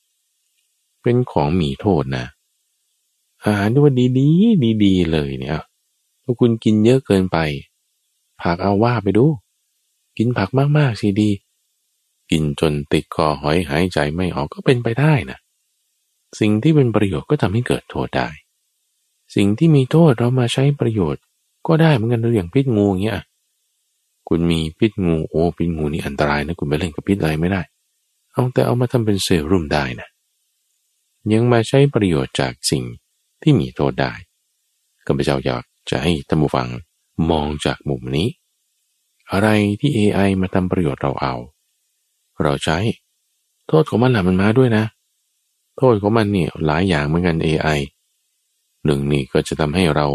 [1.02, 2.26] เป็นของมีโทษนะ
[3.46, 5.54] อาหารที่ว่าดีๆดีๆเลยเนี่ย
[6.24, 7.38] ถ้าคุณกินเยอะเกินไป
[8.42, 9.26] ผักเอาว่าไปดู
[10.18, 11.32] กินผักมากๆสิดี
[12.32, 15.38] กินจนติดคอหอยหายใจไม่ออกก็เป็นไปได้นะ
[16.40, 18.28] สิ่งที่เป็นประโยชน์ก็ทำให้เกิดโทษได้
[19.36, 21.24] สิ่งที่มีโทษเรามาใช้ประโยชน์
[21.68, 23.20] ก็ได้เหมือนกันอย่างพิษงูเงี้ย
[24.30, 27.62] คุณมีพิษงูโอ้พิษงูนี่อันตรายนะคุณไปเล่นกับพิษอะไรไม่ได้
[28.32, 30.10] เอาแต่เอามาทำเป็นเซรุ่มได้นะ
[31.32, 32.84] ยังมาใช้ประโยชน์จากสิ่ง
[33.42, 34.14] ที่มีโทษได้
[35.06, 36.68] ก็พเจ้าอยากจะให้ท่านผู้ฟัง
[37.32, 38.28] มองจากมุมนี้
[39.32, 39.48] อะไร
[39.80, 41.36] ที่ AI มาทำประโยชน์เราเอา
[42.44, 42.78] เราใช้
[43.68, 44.86] โทษของมันหละมันมาด้วยนะ
[45.78, 47.80] โทษของมันเนี่ยหลายอย่างเหมือนกัน AI
[48.86, 50.08] หนึ่งนี่ก็จะทำให้เรา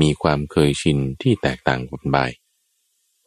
[0.00, 2.18] มีความเคยชินที่แตกต่างกันไป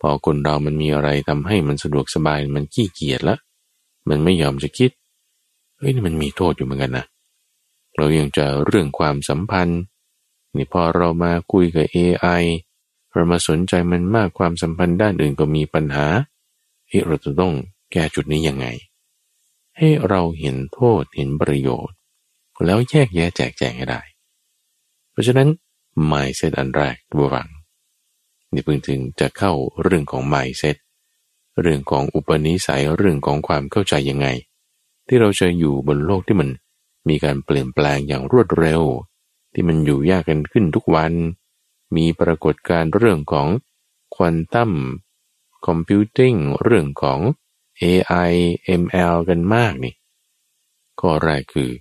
[0.01, 3.35] พอคนเรามันมีอะไรทำให้มันสะดวกสบายมันขี้เกียจละ
[4.09, 4.91] มันไม่ยอมจะคิด
[5.77, 7.05] เฮ้ยนี่มันมีโทษอยู่เหมือนกันนะ
[7.95, 9.81] เรายังจะเรื่องความสัมพันธ์
[10.55, 12.43] นี่พอเรามาคุยกับ AI
[13.13, 16.05] เรามาสนใจมันมากความสัมพันธ์ด้านอื่นก็มีปัญหา
[16.87, 17.53] เฮ้เราจะต้อง
[17.91, 18.67] แก้จุดนี้ยังไง
[19.77, 21.95] ให้เราเห็นโทษเห็นประโยชน์
[22.65, 24.01] แล้วแยกแยะแจกแจงให้ได้
[25.11, 25.47] เพราะฉะนั้น
[26.11, 27.49] mindset อันแรกตัวฝัง
[28.53, 30.77] นี่เพิ่งถึงจะเข้าเรื่องของ mindset
[31.61, 34.27] เรื่องของอุปนิสัยเรื่องของความเข้าใจยังไง
[35.07, 36.49] ที่เราจะอยู่บนโลกที่มัน
[37.09, 38.81] มีการเปลี่ยนแปลงอย่างรวดเร็ว
[39.53, 41.13] ที่มันอยู่ยากกันขึ้นทุกวัน
[41.95, 43.47] มีปรากฏการเรื่องของ
[44.15, 44.71] ควอนตัม
[45.65, 46.33] คอมพิวติ้ง
[46.63, 47.19] เรื่องของ
[47.81, 48.33] AI
[48.81, 49.93] ML กันมากนี่
[50.99, 51.71] ข้อแรกคือ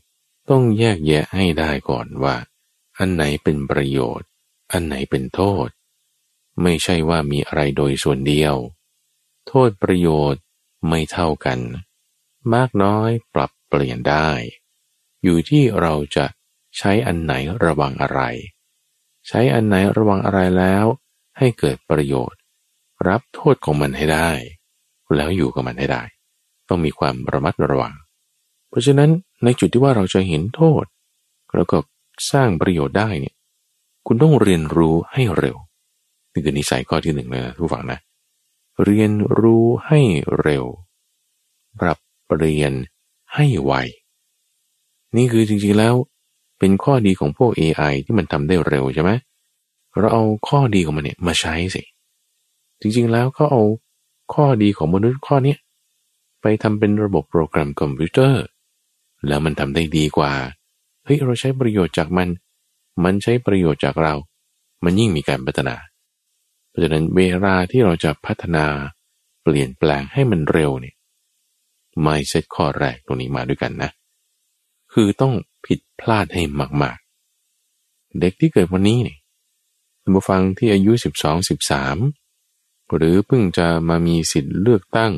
[0.51, 2.35] ต้องแยกแยะให้ได้ก่อนว่า
[2.99, 4.29] อันไหนเป็นประโยชน์
[4.73, 5.69] อันไหนเป็นโทษ
[6.63, 8.55] ไม่ใช่ว่ามีอะไรโดยส่วนเดียว
[9.47, 10.43] โทษประโยชน์
[10.89, 11.59] ไม่เท่ากัน
[12.55, 14.31] มากน้อยปรับเปลี่ยนได้
[15.23, 16.27] อยู่ที่เราจะ
[16.79, 18.21] ใช้อันไหนระวังอะไร
[19.29, 20.87] ใช้อันไหนระวังอะไรแล้ว
[21.39, 22.41] ให้เกิดประโยชน์
[23.09, 24.31] รับโทษของมันให้ได้
[25.17, 26.03] แล้วอยู่กับมันให้ได้
[26.69, 27.95] ต้องมีความระมัดระวัง
[28.69, 29.11] เพราะฉะนั้น
[29.45, 30.85] ในจุดที่ว่าเราจะเห็นโทษ
[31.55, 31.79] แล้วก็
[32.33, 33.35] สร้างประโยชน์ได้เนี่ย
[34.07, 35.57] คุณต้องเรียนรู้ให้เร็ว
[36.33, 37.99] นี่คือนิสัยข้อที่หนึ่งเลยนะทุกฝังนะ
[38.85, 40.01] เรียนรู้ให้
[40.41, 40.65] เร็ว
[41.81, 42.73] ปรับเปลี่ยน
[43.35, 43.73] ให้ไว
[45.17, 45.95] นี่คือจริงๆแล้ว
[46.59, 49.11] เป็นข้อดีของพวก AI ที่มันทำได้เร็วใช่ไหม
[49.99, 51.83] เราเอาข้อดีของมันเนี่ยมาใช้สิ
[52.81, 53.63] จริงๆแล้วก็เอา
[54.35, 55.57] ข้อดีของมนุษย์ข้อนี้
[56.43, 58.43] ไปทำเป็นระบบโปรแกรมคอมพิวเตอร์
[59.27, 60.33] แล้วมันทำได้ดีกว่า
[61.05, 62.29] เฮ้ยเราใช้ประโยชน์จากมัน
[63.05, 64.15] มันใช้ประโยชน์จากเรา
[64.85, 65.75] มันยิ่งมีการพัฒนา
[66.81, 68.67] เพราะฉะนั้นเวลาที่เราจะพัฒนา
[69.43, 70.97] เปลี่ยนแปลงให้มันเร็วเนี่ย
[72.03, 73.91] ไม่เซตข้อแรกตรงนี้มาด้วยกันนะ
[74.93, 75.35] คือต้อง
[75.67, 76.43] ผิดพลาดให้
[76.83, 76.99] มาก
[77.57, 79.19] ๆ เด็กที่เกิดวันนี้เนี่ย
[80.15, 81.49] ผู้ฟังที่อายุ 12
[82.11, 85.13] 13 หรือเพิ่งจะมามีสิทธิ์เลือกตั้ง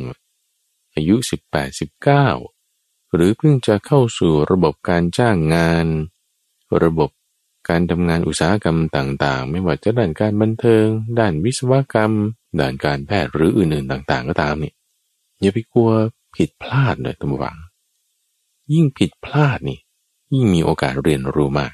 [0.94, 1.16] อายุ
[1.50, 1.80] 18
[2.30, 5.86] 19 หรือเพิ่งจะเข้าสู่ระบบการจ้างงาน
[6.84, 7.10] ระบบ
[7.68, 10.84] การทำงานอุตสาหกรรมต่างๆ ไม่ว่าจะด้านการบันเทิง
[11.18, 12.12] ด้านวิศวกรรม
[12.60, 14.72] ด้านการแพทย์หรืออื่นๆต่าง ๆ ก็ตามนี่
[15.40, 15.90] อย่าไปกลัว
[16.36, 17.56] ผิดพลาดเลยตั้งหวัง
[18.72, 19.78] ยิ่งผิดพลาดนี่
[20.32, 21.72] ยิ่งมีโอกาสเรียนรู้มาก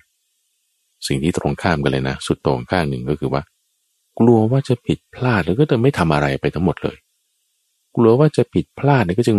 [1.06, 3.42] สิ่งที่ตรงข้ามกันเลยนะ สุดตรงข้างหนึ่งก็คือว่า
[4.18, 6.96] กลัวว่าจะผิดพลาดแล้วก็จะไม่ทำอะไรไปทั้งหมดเลย
[7.96, 9.38] กลัวว่าจะผิดพลาดเนี่ยก็จึง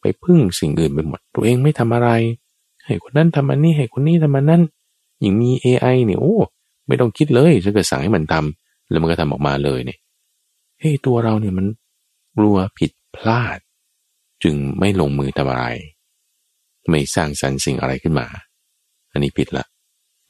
[0.00, 2.10] ไปพึ่งสิ่งอื่นไปหมด ตัวเองไม่ทำอะไร
[2.84, 4.62] ให้คนนั้นทำอันนี้ให้คนนี้ทำอันนั้น
[5.24, 6.36] ย่างมี AI เนี่ยโอ้
[6.86, 9.98] ไม่ต้องคิดเลยฉันก็สั่งให้มันทำแล้วมันก็ทำออกมาเลยเนี่ย
[10.78, 11.66] เฮ้ยตัวเราเนี่ยมัน
[12.36, 13.58] กลัวผิดพลาด
[14.42, 15.64] จึงไม่ลงมือทำอะไร
[16.90, 18.26] ไม่สร้างสรรค์สิ่งอะไรขึ้นมา
[19.12, 19.64] อันนี้ผิดละ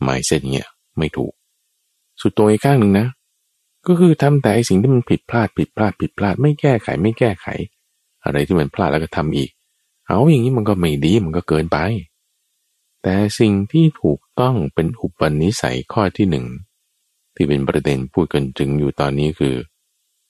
[0.02, 1.32] ไม่เส้นเนี่ยไม่ถูก
[2.20, 3.06] สุดตัวอีกข้างหนึ่งนะ
[3.86, 7.46] ก็คือทำแต่สิ่งที่มันผิดพลาดผิดพลาดผิดพลาด ไม่แก้ไขไม่แก้ไข
[8.24, 9.50] อะไรที่มันพลาดแล้วก็ทำอีก
[10.06, 11.78] เอาอย่างนี้มันก็ไม่ดีมันก็เกินไป
[13.02, 16.46] แต่สิ่งที่ถูก ต้องเป็นอุปนิสัยข้อที่หนึ่ง
[17.34, 19.56] ที่เป็นประเด็นพูดกันถึงอยู่ตอนนี้คือ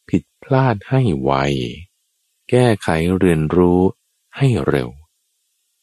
[0.09, 1.33] ผิดพลาดให้ไว
[2.51, 3.81] แก้ไขเรียนรู้
[4.37, 4.89] ให้เร็ว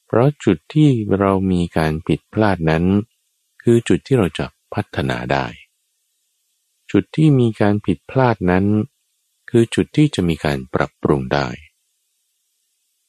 [0.06, 2.84] เพราะจุดที่เรามีการผิดพลาดนั้น
[3.64, 5.46] คือจุดที่เราจะพัฒนาได้
[6.92, 8.66] จุดที่มีการผิดพลาดนั้น
[9.50, 11.48] คือจุดที่จะมีการปรับปรุงได้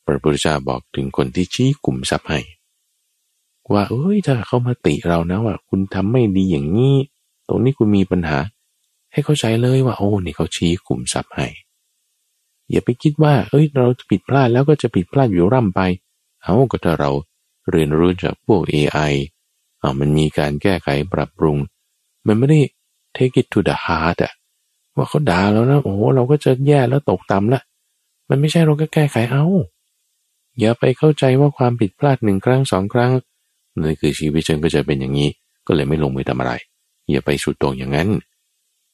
[0.04, 2.40] พระพุทธเจ้าบอกถึงคนที่ชี้กลุ่มทรัพย์ให้
[3.72, 6.96] ว่าเอ้ยถ้าเขามาติเรานะว่า คุณทำไม่ดีอย่างนี้
[7.48, 8.38] ตรงนี้คุณมีปัญหา
[9.12, 11.46] ให้เข้าใจเลยว่า โอ้นี่เขาชี้กลุ่มทรัพย์ให้
[12.70, 15.80] อย่าไปคิดว่า เอ้ย เราผิดพลาดแล้วก็จะผิดพลาดอยู่ร่ำไป
[16.42, 17.10] เอาก็ถ้าเรา
[17.70, 19.12] เรียนรู้จากพวก AI
[19.80, 21.56] เอามันมีการแก้ไขปรับปรุง
[22.26, 22.60] มันไม่ได้
[23.16, 24.32] take it to the heart อะ
[24.96, 27.60] ว่าเขาด่าแล้วนะ โอ้เราก็จะแย่แล้วตกต่ำละ
[28.28, 29.44] มันไม่ใช่เราก็แก้ไขเอา
[30.58, 33.12] อย่าไปเข้าใจว่าความผิดพลาดหนึ่งครั้งสองครั้ง
[33.74, 35.28] นั่นคือชีวิตฉันก็จะเป็นอย่างนี้
[35.66, 36.52] ก็เลยไม่ลงมือทำอะไร
[37.10, 38.08] อย่าไปสุดตรงอย่างนั้น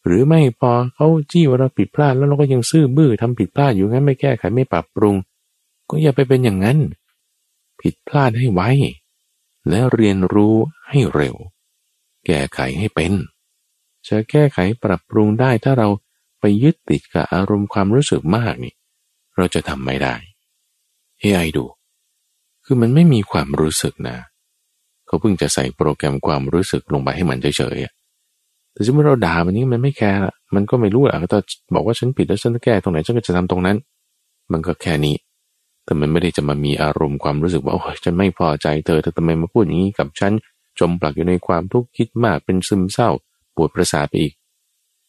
[0.07, 5.15] หรือไม่พอเขาจี้ว่าเราผิดพลาดแล้วเราก็ยังซื่อบื้อทำผิดพลาดอยู่งั้นไม่แก้ไขไม่ปรับปรุง
[5.89, 6.79] ก็อย่าไปเป็นอย่างนั้น
[7.81, 8.63] ผิดพลาดให้ไว
[9.69, 10.55] และเรียนรู้
[10.89, 11.37] ให้เร็ว
[12.27, 13.13] แก้ไขให้เป็น
[14.09, 15.89] จะแก้ไขปรับปรุงได้ถ้าเรา
[16.41, 18.75] ไปยึดติดกับอารมณ์ความรู้สึกมากนี่
[19.37, 20.15] เราจะทำไม่ได้
[21.23, 21.65] AI ดู
[22.65, 24.17] คือมันไม่มีความรู้สึกนะ
[25.15, 30.19] เขาเพิ่งจะใส่โปรแกรมความรู้สึกลงไปให้มันเฉยๆแต่สมมติเราด่ามันนี้มันไม่แคร์
[30.55, 31.39] มันก็ไม่รู้อะก็จะ
[31.75, 33.77] บอกว่าฉันผิดแล้วฉันจะแก้ตรงไหนฉันก็จะทำตรงนั้น
[34.53, 35.15] มันก็แค่นี้
[35.85, 40.33] แต่มันไม่ได้จะมามีอารมณ์ความรู้สึกว่าโอ้ยฉันไม่พอใจเธอเธอทำไมมาพูดอย่างนี้กับฉัน
[40.79, 43.09] จมปลักอยู่ในความทุกข์คิดมากเป็นซึมเศร้า
[43.55, 44.33] ปวดประสาทไปอีก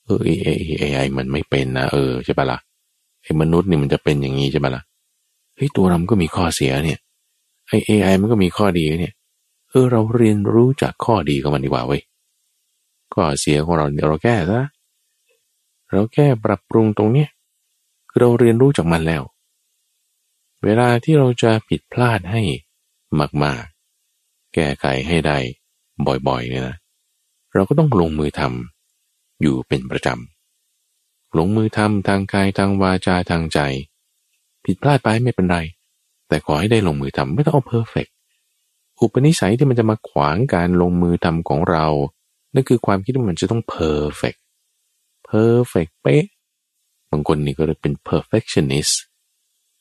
[0.06, 2.60] เออเอไอเอไอมันไม่เป็นนะเออใช่ปะละ่ะ
[3.24, 4.84] ไอ้มนุษย์นี่มันจะเป็นอย่างนี้ใช่ปะละ่ะ
[5.56, 7.00] เฮ้ยตัวเราก็มีข้อเสียเนี่ย
[7.68, 9.14] ไอเอไอมันก็มีข้อดีเนี่ย
[9.76, 12.02] เออเราเรียนรู้จากข้อดีของมันดีกว่าเว้ย
[13.14, 14.62] ข้อเสียของเราเราแก้ซะ
[15.92, 17.26] เราแก้ปรับปรุงตรงนี้
[18.10, 19.24] คือเราเรียนรู้จากมันแล้ว
[20.64, 22.42] เวลาที่เราจะผิดพลาดให้
[23.44, 23.64] มาก
[24.10, 25.38] ๆ แก้ไขให้ได้
[26.28, 26.78] บ่อยๆเนี่ยนะ
[27.54, 33.60] เราก็ต้องลงมือทำอยู่เป็นประจำลงมือทำทางกายทางวาจาทางใจ
[34.66, 35.58] ผิดพลาดไปไม่เป็นไร
[36.28, 38.08] แต่ขอให้ได้ลงมือทำไม่ต้องเอาเพอร์เฟก
[39.00, 41.86] อุปนิสัยที่มันจะมาขวางการลงมือทำของเรา
[42.54, 44.40] นั่นคือความคิดว่มันจะต้อง perfect
[45.30, 46.26] perfect เป๊ะ
[47.12, 48.96] บางคนนี่ก็เลยเป็น perfectionist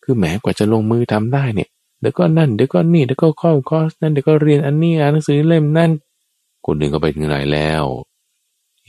[0.03, 1.69] คือแหมกว่าจะลงมือทำได้เนี่ย
[2.01, 5.91] เดี๋ยวก็นั่นเดี๋ยวก็นี่เดี๋ยวก็ข้าคอร์สนั่นเดี๋ยวก็เรียนอันนี้อ่านหนังสือเล่มนั่น
[6.67, 7.85] คนหนึ่งก็ไปถึงไหนแล้ว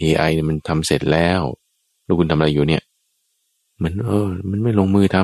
[0.02, 1.42] AI เนี่ยมันทำเสร็จแล้ว
[2.04, 2.84] แล้วคุณทำอะไรอยู่เนี่ย
[3.84, 5.18] มันเออ มันไม่ลงมือท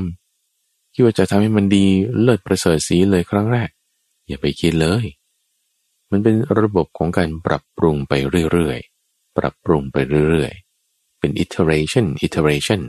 [0.43, 1.85] ำคิดว่าจะทำให้มันดี
[2.21, 3.69] เลิศประเสริฐศรีเลยครั้งแรก
[4.31, 5.05] อย่าไปคิดเลย
[6.11, 8.13] มันเป็นระบบของการปรับปรุงไป
[8.51, 9.97] เรื่อยๆ ปรับปรุงไป
[10.29, 12.81] เรื่อยๆ เป็น iteration iteration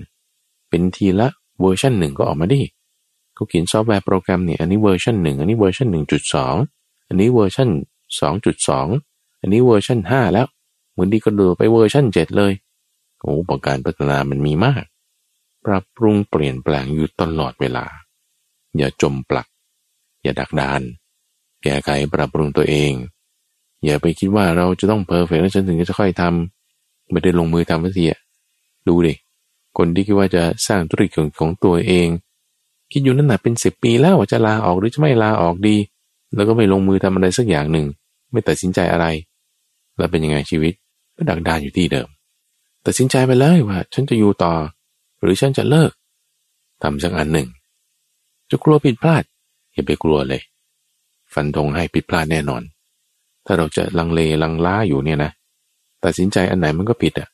[0.68, 1.28] เป็นทีละ
[1.60, 2.62] เวอร์ชันหนึ่งก็ออกมาดิ
[3.34, 6.54] เขาเขียนซอฟต์แวร์โปรแกรมเนี่ยอันนี้เวอร์ชันหนึ่งอันนี้เวอร์ชันหนึ่งจุดสอง
[7.08, 7.68] อันนี้เวอร์ชัน
[8.20, 8.86] สองจุดสอง
[9.40, 10.46] อันนี้เวอร์ชันห้าแล้ว
[10.92, 12.52] เหมือนดีก็ดูไปเวอร์ชันเจ็ดเลย
[13.22, 14.84] โอ้โหการพัฒนามันมีมาก
[15.64, 17.84] ปรับปรุงเปลี่ยนแปลงอยู่ตลอดเวลา
[18.76, 19.46] อย่าจมปลัก
[20.22, 20.82] อย่าดักดาน
[21.62, 22.92] แก้ไขปรับปรุงตัวเอง
[23.84, 28.20] อย่าไปคิดว่าเราจะต้อง perfect แล้วฉันถึงจะค่อยทำไม่ได้ลงมือทำสักทีอะ
[28.88, 29.14] ดูดิ
[29.78, 32.08] คนที่คิดว่าจะสร้างธุรกิจของตัวเอง
[32.92, 35.76] คิดอยู่นั่นแหะเป็นสิบปีแล้วว่าจะลาออกหรือจะไม่ลาออกดี
[36.34, 37.86] แล้วก็ไม่ลงมือทำอะไรสักอย่างหนึ่ง
[38.32, 39.06] ไม่ตัดสินใจอะไร
[39.96, 40.72] แล้วเป็นยังไงชีวิต
[41.16, 42.08] ก็ดักดานอยู่ที่เดิม
[42.86, 44.54] ตัดสินใจไปเลยว่า ฉันจะอยู่ต่อ
[45.22, 45.92] หรือฉันจะเลิก
[46.82, 47.48] ทำสักอันหนึ่ง
[48.50, 49.22] จะกลัวผิดพลาด
[49.72, 50.42] อย่าไปกลัวเลย
[51.34, 52.62] ฟันธงให้ผิดพลาดแน่นอน
[53.46, 55.32] ถ้าเราจะลังเลลังล้าอยู่เนี่ยนะ
[56.04, 57.28] ตัดสินใจอันไหนมันก็ผิดอะ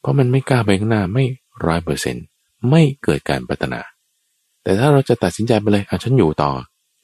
[0.00, 1.24] เพราะมันไม่กล้าไปข้างหน้าไม่
[1.66, 2.16] ร้อยเปอร์เซ็น
[2.70, 3.80] ไม่เกิดการพัฒนา
[4.62, 6.50] แต่ถ้าเราจะตัดสินใจไปเลยอะฉันอยู่ต่อ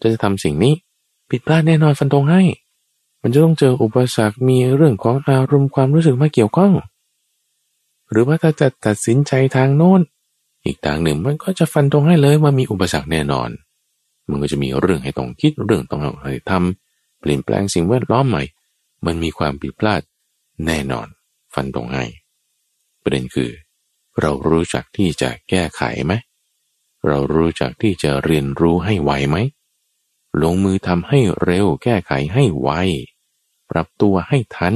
[0.01, 0.75] จะจะทำสิ่งนี้
[1.31, 2.43] ผิดพลาดแน่นอนฟันตรงให้
[3.23, 6.73] มันจะต้องเจออุปสรรคมีเรื่องของอารมณ์ความรู้สึกมาเกี่ยวข้อง
[8.11, 10.01] หรือว่าถ้าจะตัดสินใจทางโน้น
[10.65, 13.49] อีกทางหนึ่งมันก็จะฟันตรงให้เลยว่ามีอุปสรรคแน่นอน
[14.31, 18.43] มันก็จะมีเรื่องให้ต้องคิดเรื่องต้องให้ทำเปลี่ยนแปลงสิ่งแวดล้อมใหม่
[19.07, 20.03] มันมีความผิดพลาด
[20.67, 21.07] แน่นอน
[21.55, 22.05] ฟันธงให้
[23.03, 23.51] ประเด็นคือ
[24.21, 26.13] เรารู้จักที่จะแก้ไขไหม
[27.07, 29.37] เรารู้จักที่จะเรียนรู้ให้ไวไหม
[30.43, 32.71] ลงมือทำให้เร็วแก้ไขให้ไว
[33.71, 34.75] ปรับตัวให้ทัน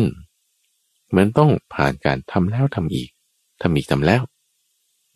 [1.17, 3.11] มันต้องผ่านการทำแล้วทำอีก
[3.62, 4.23] ทำอีกทำแล้ว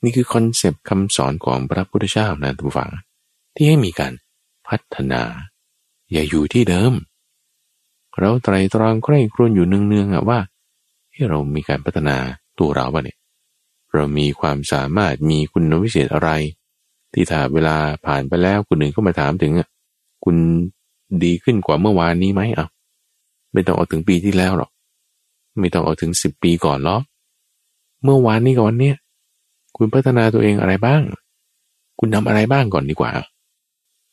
[0.03, 2.91] นี่คือ concept คำสอนของพระพุทธเจ้านะท่านผู้ฟัง
[3.55, 4.13] ที่ให้มีการ
[4.69, 5.23] พัฒนา
[6.13, 6.93] อย่าอยู่ที่เดิม
[8.19, 10.39] เราไตรตรองใคร่ครวญอยู่เนืองๆอะว่า
[11.13, 12.17] ให้เรามีการพัฒนา
[12.59, 13.19] ตัวเราบ้าเนี่ย
[13.93, 16.31] เรามีความสามารถมีคุณวิเศษอะไร
[17.13, 17.77] ที่ถ้าเวลา
[18.07, 19.69] ผ่านไปแล้วคุณหนึ่งก็มาถามถึงอะ
[20.25, 20.37] คุณ
[21.25, 22.67] ดีขึ้นกว่าเมื่อวานนี้ไหมอะ
[23.53, 24.71] ไม่ต้องเอาถึงปีที่แล้วหรอก
[25.59, 27.03] ไม่ต้องเอาถึงสิบปีก่อนหรอก
[28.05, 28.97] เมื่อวานนี้ก่อนเนี่ย
[29.77, 31.01] คุณพัฒนาตัวเองอะไรบ้าง
[31.99, 33.11] คุณทาอะไรบ้างก่อนดีกว่า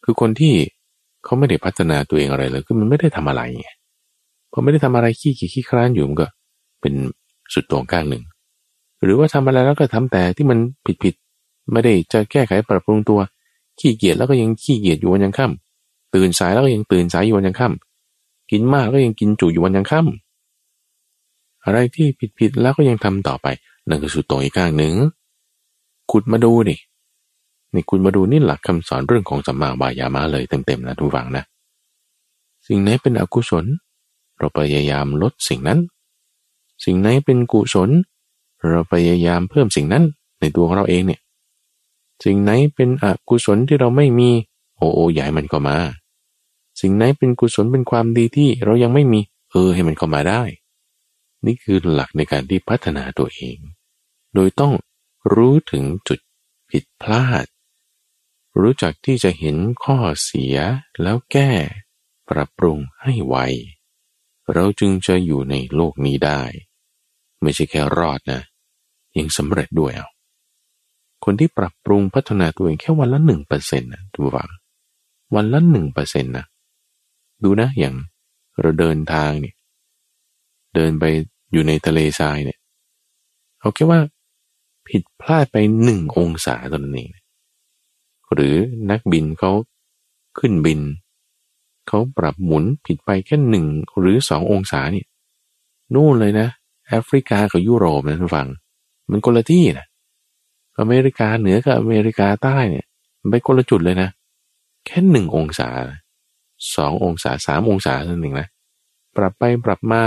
[0.04, 0.54] คือคนที่
[1.24, 3.70] เขาไม่ได้พัฒนาตัวเองอะไรเลยคือมันไม่ได้ทำอะไรไง
[4.52, 6.28] พอไม่ได้ทำอะไรขี้ขี้ขี้คร้านอยู่มันก็
[6.82, 6.94] เป็น
[7.54, 8.24] สุดตรงกลางหนึ่ง
[9.04, 11.14] หรือว่าทำอะไรแล้วก็ทำแต่ที่มันผิดผิด
[11.72, 13.20] ไม่ได้จะแก้ไขปรับปรุงตัว
[13.80, 22.08] ขี้เกียจแล้วก็ยังขี้เกียจอยู่วันยังค่ำตื่นสายแล้วก็ยังตื่นสายอยู่วันยังค่ำกินมากก็ยังกินจุอยู่วันยังค่ำอะไรที่
[22.40, 23.48] ผิดๆแล้วก็ยังทำต่อไป
[23.90, 24.94] นั่นก็สุดตรงอีกข้างหนึ่ง
[26.12, 26.76] ขุดมาดูดิ
[27.74, 31.44] นี่คุณมาดูนี่หลักคำสอนเรื่องของสัมมาบายามาเลยเต็มๆนะทุกฝังนะ
[32.68, 33.66] สิ่งไหนเป็นอกุศล
[34.38, 35.80] เราพยายามลดสิ่งนั้น
[36.84, 37.90] สิ่งไหนเป็นกุศล
[38.70, 40.04] เราพยายามเพิ่มสิ่งนั้น
[40.40, 41.22] ในตัวของเราเองเนี่ย
[42.24, 44.30] สิ่งไหนเป็นอกุศลที่เราไม่มี
[44.78, 45.78] โอโอใหญ่มันก็มา
[46.82, 49.20] สิ่งไหนเป็นกุศลเป็นความดีที่เรายังไม่มี
[49.52, 50.42] เออให้มันเข้ามาได้
[51.46, 53.58] นี่คือหลักในการที่พัฒนาตัวเอง
[54.34, 54.74] โดยต้อง
[55.34, 56.20] รู้ถึงจุด
[56.70, 57.46] ผิดพลาด
[58.62, 60.56] รู้จักที่จะเห็นข้อเสีย
[61.02, 61.52] แล้วแก้
[62.30, 63.36] ปรับปรุงให้ไว
[64.54, 66.42] เราจึงจะอยู่ในโลกนี้ได้
[67.42, 68.42] ไม่ใช่แค่รอดนะ
[69.18, 70.08] ยังสำเร็จด้วยเอา
[71.24, 74.50] คนที่ปรับปรุงพัฒนาตัวเองแค่วันละหนึ่งเปอร์เซ็นต์นะทุกฝัง
[75.36, 76.46] วันละหนึ่งเปอร์เซ็นต์นะ
[77.44, 77.96] ดูนะอย่าง
[78.60, 79.56] เราเดินทางเนี่ย
[80.76, 81.04] เดินไป
[81.52, 82.60] อยู่ในทะเลทรายเนี่ย
[83.60, 84.00] เอาแค่ว่า
[84.88, 87.08] ผิดพลาดไปหนึ่งองศาตอนนั้
[88.34, 88.56] หรือ
[88.90, 89.52] นักบินเขา
[90.40, 90.82] ขึ้นบิน
[91.88, 93.66] เขาปรับหมุนผิดไปแค่หนึ่ง
[94.00, 95.08] หรือสององศาเนี่ย
[95.94, 96.48] นู่นเลยนะ
[96.88, 98.48] แอฟริกากับยุโรปนะทุกฝั่ง
[99.10, 99.88] มันคนละที่นะ
[100.80, 102.86] อเมริกาเหนือกับอเมริกาใต้เนี่ย
[103.20, 104.10] มันไปคนละจุดเลยนะ
[104.86, 105.70] แค่หนึ่งองศา
[106.76, 108.48] สององศาสามองศาเท่านั้นเองนะ
[109.16, 110.02] ปรับไปปรับมา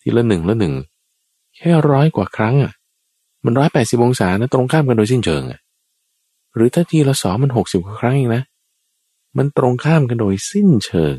[0.00, 0.74] ทีละหนึ่งละหนึ่ง
[1.56, 2.72] แค่ร้อยกว่าครั้งอะ
[3.44, 5.60] มันร้อยแปดสิบองศานะตรงข้ามกันโดยสิ้นเชิงอะ
[6.56, 8.42] หรือถ้าทีละสองมันหกสิบกว่าครั้งเองนะ
[9.36, 11.16] มันตรงข้ามกันโดยสิ้นเชิง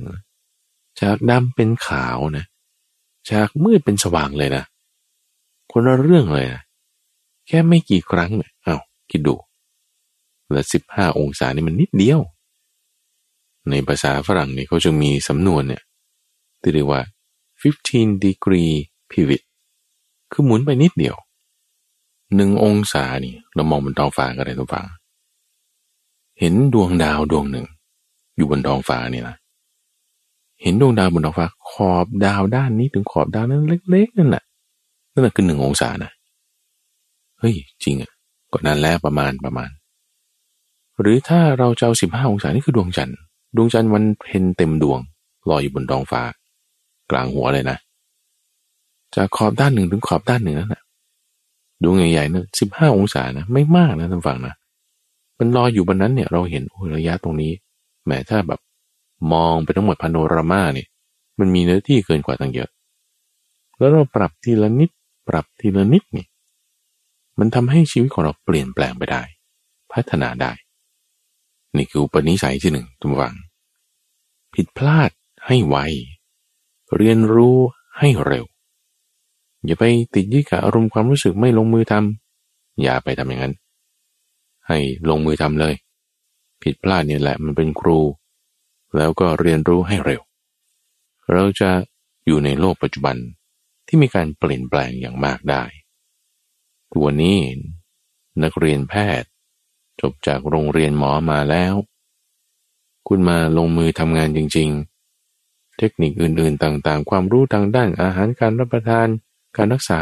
[1.02, 2.45] จากดำเป็นขาวนะ
[3.32, 4.63] จากมืดเป็นสว่างเลยนะ
[5.71, 6.62] คนละเรื่องเลยนะ
[7.47, 8.78] แค่ไม่กี่ครั้งเนี่ยเอา้า
[9.12, 9.36] คิดดู
[10.56, 12.21] ละสิบห้าองศานี่มันนิดเดียว
[13.69, 15.84] ในภาษาฝรั่งเนี่ยเขาจะมีสำนวนเนี่ย
[16.62, 17.02] ที่เรียกว่า
[17.62, 18.73] 15 degree
[19.12, 19.43] pivot
[20.32, 21.15] คือหมุนไปนิดเดียว
[22.36, 24.86] หนึ่งองศานี่เรามองบนท้องฟ้าก็ได้ทุกฝัง
[26.39, 27.65] เห็นดวงดาวดวงหนึ่ง
[28.36, 29.36] อยู่บนท้องฟ้านี่นะ
[30.62, 34.43] เห็นดวงดาวบนท้องฟ้าขอบดาวด้านนี้ถึงขอบดาวนั้นเล็กๆนั่นแหละ
[35.12, 36.12] นั่นแหละคือหนึ่งองศานะ
[37.39, 38.12] เฮ้ยจริงอะ
[38.52, 39.69] ก็นั้นแล้วประมาณประมาณ
[41.02, 43.17] หรือถ้าเราจะเอาสิบห้าองศานี่คือดวงจันทร์
[43.56, 45.00] ดวงจันทร์วันเพ็ญเต็มดวง
[45.50, 46.21] ลอยอยู่บนท้องฟ้า
[47.12, 47.78] กลางหัวเลยนะ
[49.15, 50.82] จากขอบด้านหนึ่งถึงขอบด้านหนึ่งนั่นแหละ
[51.84, 54.54] ดวงใหญ่ๆนะสิบห้าองศานะไม่มากนะท่านฟังนะ
[55.38, 56.63] มันลอยอยู่บนนั้นเนี่ยเราเห็น
[56.97, 57.52] ระยะตรงนี้
[58.06, 58.60] แหมถ้าแบบ
[59.34, 60.88] มองไปทั้งหมดพาโนรามาเนี่ย
[61.39, 62.69] มันมีเนื้อที่เกินกว่าตั้งเยอะ
[63.78, 64.89] แล้วเราปรับทีละนิด
[65.28, 66.26] ปรับทีละนิดนี่
[67.39, 69.21] มันทำให้ชีวิตของเราเปลี่ยนแปลงไปได้
[69.92, 70.52] พัฒนาได้
[71.75, 73.35] นี่คืออุปนิสัยที่หนึ่งทุกฝัง
[74.54, 75.12] ผิดพลาด
[75.48, 75.77] ให้ไว
[76.98, 77.58] เรียนรู้
[78.00, 78.46] ให้เร็ว
[79.65, 79.85] อย่าไป
[80.15, 83.54] ติดยึดกับอารมณ์ความรู้สึกไม่ลงมือทำอย่าไปทำอย่างนั้น
[84.68, 85.76] ให้ลงมือทำเลย
[86.63, 88.00] ผิดพลาดเนี่ยแหละมันเป็นครู
[88.98, 90.22] แล้วก็เรียนรู้ให้เร็ว
[91.32, 91.72] เราจะ
[92.26, 93.18] อยู่ในโลกปัจจุบัน
[93.88, 95.63] ที่มีการเปลี่ยนแปลงอย่างมากได้
[96.94, 97.40] ตัวนี้
[98.44, 99.30] นักเรียนแพทย์
[100.02, 101.74] จบจากโรงเรียนหมอมาแล้ว
[103.08, 104.70] คุณมาลงมือทำงานจริง
[105.26, 109.08] ๆ เทคนิคอื่นๆต่างๆ ความรู้ทางด้านอาหารการรับประทาน
[109.58, 110.00] การรักษา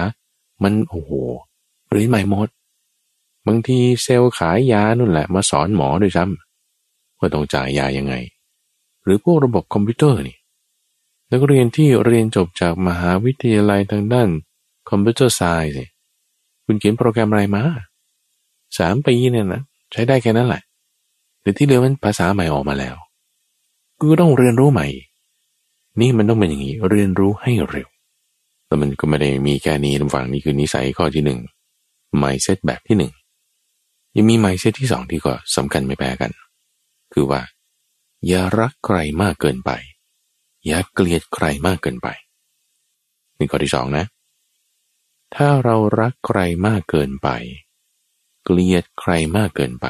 [0.63, 1.11] มันโอ้โห
[1.91, 2.49] เรียนใหม่หมด
[3.47, 8.13] บางทีเซลล์ขายยานั่นแหละ มาสอนหมอด้วยซ้ำว่าต้องจ่ายยายังไง
[9.03, 10.37] หรือพวกระบบคอมพิวเตอร์นี่
[11.31, 14.29] นักเรียนที่เรียนจบจากมหาวิทยาลัยทางด้าน
[14.89, 15.73] computer science
[16.65, 17.63] คุณเขียนโปรแกรมอะไรมา
[18.77, 20.61] สามปีเนี่ยนะใช้ได้แค่นั้นแหละ
[21.41, 22.95] แต่ที่เหลือมันภาษาใหม่ออกมาแล้ว
[23.99, 24.87] ก็ต้องเรียนรู้ใหม่
[25.99, 27.87] นี่มันต้องเป็นอย่างนี้เรียนรู้ให้เร็ว
[28.65, 31.39] แต่มันก็ไม่ได้มีแค่นี้ทุกฝั่งนี้คือนิสัยข้อที่หนึ่ง
[32.21, 33.11] mindset แบบที่หนึ่ง
[34.15, 36.31] ยังมี mindset ที่สองที่ก็สำคัญไม่แพ้กัน
[37.13, 37.41] คือว่า
[38.27, 39.71] อย่ารักใครมากเกินไป
[40.65, 42.07] อย่าเกลียดใครมากเกินไป
[43.37, 44.05] นี่ข้อที่สองนะ
[45.35, 47.29] ถ้าเรารักใครมากเกินไป
[48.43, 49.87] เกลียดใครมากเกินไป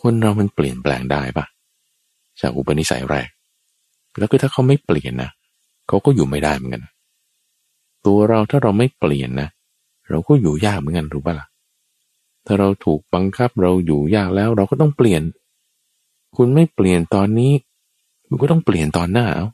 [0.00, 1.46] คนเรามันเปลี่ยนแปลงได้ปะ
[2.40, 3.28] จากอุปนิสัยแรก
[4.18, 5.30] แล้วก็ถ้าเขาไม่เปลี่ยนนะ
[5.88, 6.84] เขาก็อยู่ไม่ได้เหมือนกัน
[8.06, 9.48] ตัวเราถ้าเราไม่เปลี่ยนนะ
[10.08, 11.47] เราก็อยู่ยากเหมือนกันรู้ปะละ่ะ
[12.48, 15.22] ถ้าเราถูกบังคับเราอยู่ยากแล้วเราก็ต้องเปลี่ยน
[16.36, 17.52] คุณไม่เปลี่ยนตอนนี้
[18.26, 19.46] คุณก็ต้องเปลี่ยนตอนหน้าเอา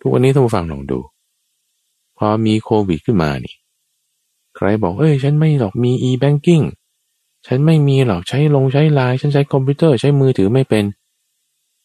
[0.00, 0.98] ทุกวันนี้ท่านผู้ฟังลองดู
[2.18, 3.54] พอมีโควิดขึ้นมานี่
[4.56, 6.64] ใครบอกเอ้ย ฉันไม่หรอกมี e-banking
[7.46, 10.84] ฉันไม่มีหรอกใช้ลงใช้ไลน์ฉันใช้คอมพิวเตอร์ใช้มือถือไม่เป็น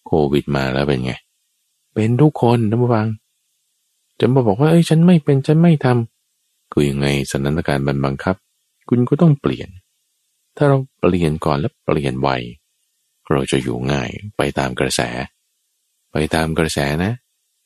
[0.06, 1.14] โควิดมาแล้วเป็นไง
[1.94, 3.08] เป็นทุกคนท่านผู้ฟัง
[4.20, 8.36] จะมาบอกว่าเอ้ยฉันไม่เป็นฉันไม่ทำคือยังไงสถานการณ์มันบังคับ
[8.90, 9.70] คุณก็ต้องเปลี่ยน
[10.58, 12.30] ถ้าเราเปลี่ยนก่อนแล้วเปลี่ยนไว
[13.30, 15.02] เราจะอยู่ง่ายไปตามกระแส
[16.12, 17.12] ไปตามกระแสนะ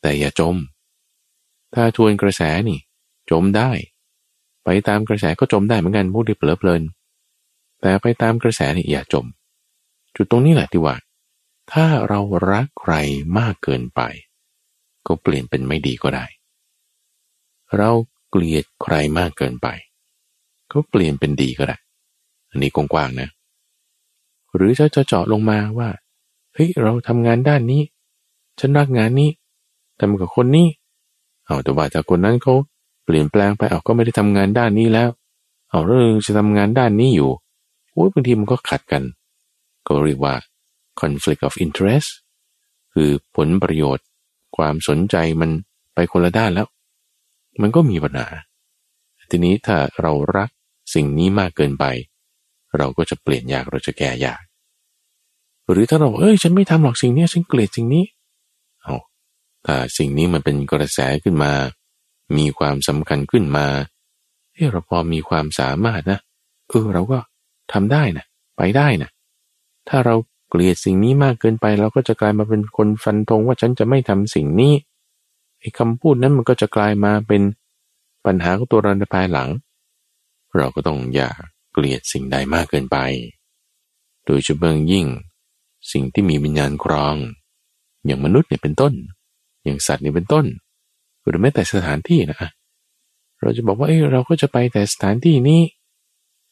[0.02, 0.56] แต่อย่าจม
[1.74, 2.80] ถ้าทวนกระแสนี่
[3.32, 3.72] จมได้
[4.64, 6.84] ไปตามกระแสก็จมได้เหมือนกันพวกที่เปลิดเพลิน
[7.82, 9.26] แต่ไปตามกระแสนี่อย่าจม
[10.16, 10.96] จุดตรงนี้แหละที่ว่า
[11.72, 12.20] ถ้าเรา
[12.52, 12.94] รักใคร
[13.38, 14.02] มากเกินไป
[15.08, 16.26] ก็เปลี่ยนเป็นไม่ดีก็ได้
[17.78, 17.90] เรา
[18.30, 19.68] เกลียดใครมากเกินไป
[20.72, 21.78] ก็เปลี่ยนเป็นดีก็ได้
[22.52, 23.30] อันนี้กว้างๆนะ
[24.56, 25.90] หรือจะเจาะลงมาว่า
[26.54, 27.82] เฮ้ย เราทำงานด้านนี้
[28.60, 29.30] ฉันรักงานนี้
[30.00, 30.68] ทำกับคนนี้
[31.46, 32.54] เอาแต่ว่าจากคนนั้นเขา
[33.04, 35.10] เปลี่ยนแปลงไป เอาก็ไม่ได้ทำงานด้านนี้แล้ว
[35.72, 37.32] เอาเรื่องจะทำงานด้านนี้อยู่
[37.92, 39.04] โอ้ยบางทีมันก็ขัดกัน
[39.88, 40.34] ก็เรียกว่า
[41.00, 42.10] conflict of interest
[42.94, 44.06] คือผลประโยชน์
[44.58, 45.50] ความสนใจมัน
[45.94, 46.68] ไปคนละด้านแล้ว
[47.62, 48.28] มันก็มีปัญหา
[49.30, 50.50] ทีนี้ถ้าเรารัก
[50.94, 51.86] สิ่งนี้มากเกินไป
[52.78, 54.42] เราก็จะเปลี่ยนยากเราจะแก้ยาก
[55.72, 58.04] หรือถ้าเราเอ้ยฉันไม่ทำหรอกสิ่งนี้ฉันเกลียดสิ่งนี้
[58.82, 58.96] เอา
[59.66, 61.52] ถ้าสิ่งนี้มันเป็นกระแสขึ้นมา
[62.38, 63.66] มีความสำคัญขึ้นมา
[64.54, 66.20] เฮ้เราพอมีความสามารถนะ
[66.70, 67.20] เออเราก็
[67.74, 68.26] ทำได้นะ
[68.58, 69.10] ไปได้นะ
[69.90, 70.16] ถ้าเรา
[70.50, 74.74] เกลียดสิ่งนี้มากเกินไป เราก็จะกลายมาเป็นคนฟันธงว่าฉันจะไม่ทำสิ่งนี้
[75.60, 77.42] ไอ้คำพูดนั้นมันก็จะกลายมาเป็น
[78.26, 79.50] ปัญหาของตัวเราในภายหลัง
[80.58, 81.32] เราก็ต้องอย่า
[81.72, 82.98] เกลียดสิ่งใดมากเกินไป
[84.26, 85.06] โดยเฉพาะยิ่ง
[85.92, 87.16] สิ่งที่มีวิญญาณครอง
[88.06, 88.94] อย่างมนุษย์เนี่ยเป็นต้น
[89.64, 90.46] อย่างสัตว์เนี่ยเป็นต้น
[91.26, 92.50] หรือแม้แต่สถานที่นะ
[93.42, 95.62] เราจะบอกว่าเอ้เราก็จะไปแต่สถานที่นี้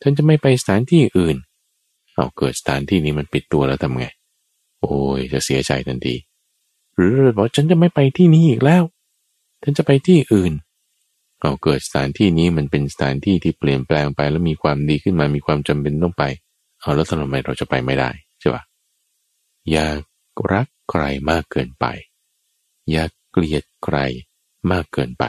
[0.02, 1.38] ฉันจะไม่ไปสถานที่อื่น
[2.14, 4.06] เอาเกิดสถานที่นี้มันปิดตัวแล้วทำไง
[4.82, 6.16] โอ้ยจะเสียใจทันที
[6.96, 8.84] หรือเราบอกฉันจะไม่ไปที่นี้อีกแล้ว
[9.64, 10.54] ฉันจะไปที่อื่น
[11.42, 16.24] เอาเกิดสถานที่นี้มันเป็นสถานที่ที่เปลี่ยนแปลงไป แล้วมีความดีขึ้นมามีความจำเป็นต้องไป
[16.82, 18.10] เอาแล้วทำไมเราจะไปไม่ได้
[18.40, 18.64] ใช่ปะ
[19.72, 19.86] อย่า
[20.52, 21.86] รักใครมากเกินไป
[22.92, 23.98] อย่าเกลียดใคร
[24.72, 25.26] มากเกินไป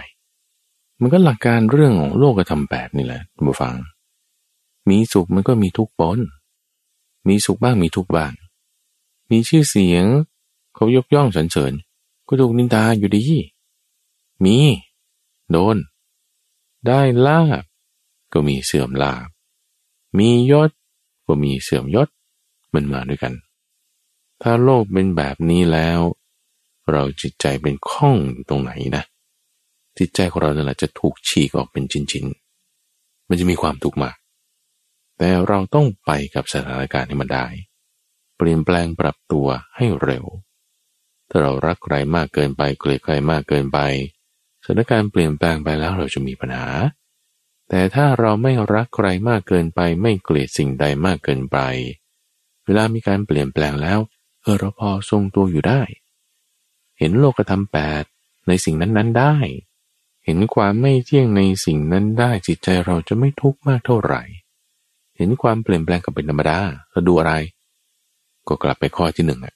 [1.00, 3.76] มันก็หลักการเรื่องของโลกธรรมแบบนี่แหละทุกฟัง
[4.88, 6.18] มีสุขมันก็มีทุกข์ปน
[7.28, 8.32] มีสุขบ้างมีทุกข์บ้าง
[9.30, 10.04] มีชื่อเสียง
[10.74, 11.72] เขายกย่องสรรเสริญ
[12.28, 13.22] ก็ถูกนินทาอยู่ดี
[14.44, 14.56] มี
[15.50, 15.76] โดน
[16.86, 17.64] ได้ลาบ
[18.32, 19.28] ก็มีเสื่อมลาบ
[20.18, 20.70] มียศ
[21.26, 22.08] ก็มีเสื่อมยศ
[22.74, 23.34] มันมาด้วยกัน
[24.42, 26.00] ถ้าโลกเป็นแบบนี้แล้ว
[26.92, 28.16] เราจิตใจเป็นข้อง
[28.48, 29.04] ตรงไหนนะ
[29.98, 34.10] จิตใจของเราเนี่ยแหละจะถูกฉีกออกเป็นชิ้นๆ มันจะมีความทุกข์มา
[35.18, 37.46] แต่เราต้องไปกับสถานการณ์ให้มันได้
[38.36, 40.24] เปลี่ยนแปลงปรับตัวให้เร็ว
[41.28, 43.78] ถ้าเรารักใครมากเกินไป เกลียดใครมากเกินไป
[44.64, 46.68] สถานการณ์เปลี่ยนแปลงไปแล้วเราจะมีปัญหา
[47.68, 51.58] แต่ถ้าเราไม่รักใครมากเกินไปไม่เกลียดสิ่งใดมากเกินไป
[52.64, 53.98] เวลามีการเปลี่ยนแปลงแล้ว
[54.42, 55.82] เออเราพอทรงตัวอยู่ได้
[56.98, 58.04] เห็นโลกธรรมแปด
[58.48, 59.36] ในสิ่งนั้นๆได้
[60.24, 64.22] เห็นความไม่เที่ยงในสิ่งนั้นได้จิตใจเราจะไม่ทุกข์มากเท่าไหร่
[65.16, 66.58] เห็นความเปลี่ยนแปลงกับเป็นธรรมดา
[66.90, 67.32] เราดูอะไร
[68.48, 69.54] ก็กลับไปข้อที่หนึ่งอะ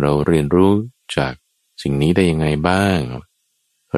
[0.00, 0.72] เราเรียนรู้
[1.16, 1.32] จาก
[1.82, 2.98] สิ่งนี้ได้ยังไงบ้าง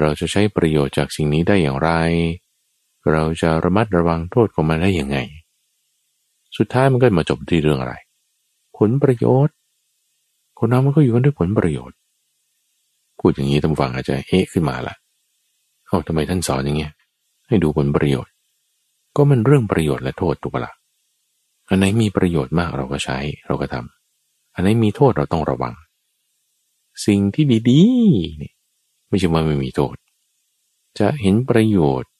[0.00, 1.90] เราจะใช้ประโยชน์จากสิ่งนี้ได้อย่างไร
[3.12, 5.18] เราจะระมัดระวังโทษของมันได้อย่างไง
[6.56, 7.94] สุดท้ายมันก็มาจบที่เรื่องอะไร
[8.76, 9.54] ผลประโยชน์
[10.58, 11.96] คนเรามันก็อยู่กันด้วยผลประโยชน์
[13.18, 14.94] พูดอย่างนี้ท่านฟังอาจจะเอ๊ะขึ้นมาละ
[15.86, 16.92] เอาทำไมท่านสอนอย่างเงี้ย
[17.48, 18.32] ให้ดูผลประโยชน์
[19.16, 20.72] ก็มันเรื่องประโยชน์และโทษถูกปะละ่ะ
[21.68, 25.74] อันไหนมีประโยชน์มากเราก็ใช้เราก็ทำอันไหนมีโทษเราต้องระวัง
[27.06, 28.52] สิ่งที่ดีๆนี่
[29.14, 29.94] ไม่ใช่ว่าไม่มีโทษ
[30.98, 32.10] จะเห็นประโยชน์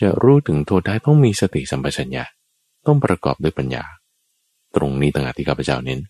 [0.00, 2.24] จะรู้ถึงโทษได้ต้องมีสติสัมปชัญญะ
[2.86, 3.84] ต้องประกอบด้วยปัญญา
[4.76, 6.00] ตรงนี้ต่างหากที่ข้าพเจ้าเน้น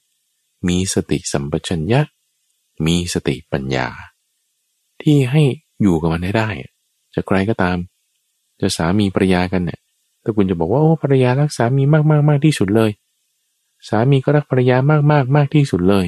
[0.68, 2.00] มีสติสัมปชัญญะ
[2.86, 3.86] มีสติปัญญา
[5.02, 5.42] ที่ให้
[5.82, 6.48] อยู่กับมันได้
[7.14, 7.76] จะใครก็ตาม
[8.60, 9.80] จะสามีภรรยากันเนี่ย
[10.22, 12.90] ถ้าคุณจะบอกว่าโอ้ภรรยารักสามีมากมากมากที่สุดเลย
[13.88, 16.06] สามีก็รักภรรยามากมากมากที่สุดเลย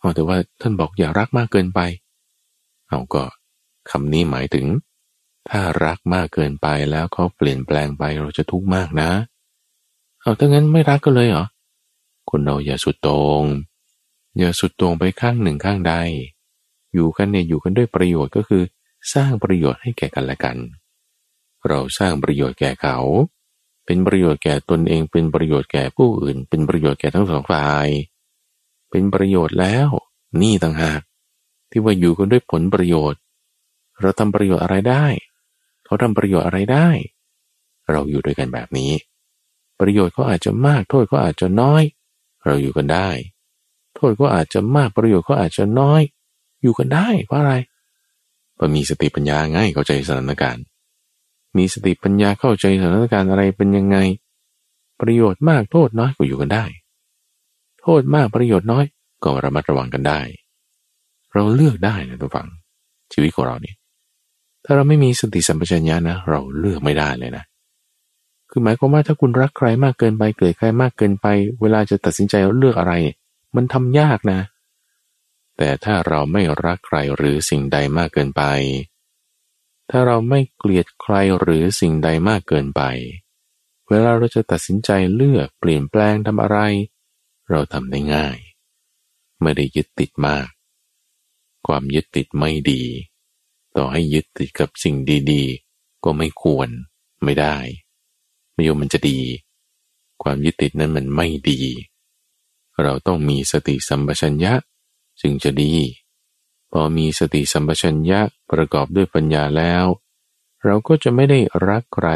[0.00, 1.80] อ๋อแต่ว่าท่านบอกอย่ารักมากเกินไป
[2.88, 3.24] เอาก็
[3.90, 4.66] คำนี้หมายถึง
[5.48, 9.10] ถ้ารักมากเกินไปแล้วเขาเปลี่ยนแปลงไปเราจะทุกข์มากนะ
[10.20, 11.46] เอาถ้างั้นไม่รักก็เลยเหรอ
[12.30, 13.42] คนเราอย่าสุดตรง
[14.38, 15.94] อย่าสุดตรงไปข้างหนึ่งข้างใด
[16.92, 18.62] อยู่กันเนี่ยอยู่กันด้วยประโยชน์ก็คือ
[19.12, 20.56] สร้างประโยชน์ให้แก่กันและกัน
[21.68, 22.98] เราสร้างประโยชน์แก่เขา
[23.86, 27.88] เป็นประโยชน์แก่ตนเอง เป็นประโยชน์แก่ผู้อื่น เป็นประโยชน์แก่ทั้งสองฝ่าย
[28.90, 29.88] เป็นประโยชน์แล้ว
[30.40, 31.00] นี่ต่างหาก
[31.76, 33.20] ที่ว่าอยู่กันด้วยผลประโยชน์
[34.00, 35.06] เราทำประโยชน์อะไรได้
[35.84, 36.88] เขาทำประโยชน์อะไรได้
[37.90, 38.92] เราอยู่ด้วยกันแบบนี้
[39.80, 41.82] ประโยชน์เขาอาจจะมาก โทษก็อาจจะน้อย
[42.44, 43.08] เราอยู่กันได้
[43.96, 46.00] โทษก็อาจจะมากประโยชน์ก็อาจจะน้อย
[46.62, 47.54] อยู่กันได้เพราะอะไร
[48.54, 50.64] เพราะมีสติปัญญาง่ายเข้าใจสถานการณ์
[51.56, 53.96] มีสติปัญญาเข้าใจสถานการณ์อะไรเป็นยังไง
[55.00, 56.64] ประโยชน์มากโทษน้อยก็อยู่กันได้
[57.80, 58.84] โทษมากประโยชน์น้อย
[59.24, 60.20] ก็ระมัดระวังกันได้
[61.34, 62.48] เราเลือกได้นะทุกฝัง
[63.12, 63.76] ชีวิตของเราเนี่ย
[64.64, 67.44] ถ้าเราไม่มีสติสัมปชัญญะนะ เราเลือกไม่ได้เลยนะ
[68.50, 71.26] คือหมายความว่าถ้าคุณรักใครมากเกินไปเกลียดใครมากเกินไป
[71.60, 72.94] เวลาจะตัดสินใจเลือกอะไร
[73.54, 74.40] มันทำยากนะ
[75.56, 78.42] แต่ถ้าเราไม่รักใครหรือสิ่งใดมากเกินไป
[79.90, 82.82] ถ้าเราไม่เกลียดใครหรือสิ่งใดมากเกินไป
[83.88, 86.58] เวลาเราจะตัดสินใจเลือกเปลี่ยนแปลงทำอะไร
[87.50, 88.38] เราทำได้ง่าย
[89.42, 90.46] ไม่ได้ยึดติดมาก
[91.66, 92.82] ความยึดติดไม่ดี
[93.76, 94.96] ต่อให้ยึดติดกับสิ่ง
[95.32, 96.68] ดีๆ ก็ไม่ควร
[97.24, 97.56] ไม่ได้
[98.52, 99.20] ไม่ยอมมันจะดี
[100.22, 101.60] ความยึดติดนั้นมันไม่ดี
[102.82, 104.52] เราต้องมีสติสัมปชัญญะ
[105.20, 105.74] จึงจะดี
[106.70, 109.84] พอมีสติสัมปชัญญะประกอบด้วยปัญญาแล้ว
[110.64, 111.38] เราก็จะไม่ได้
[111.68, 112.08] รักใคร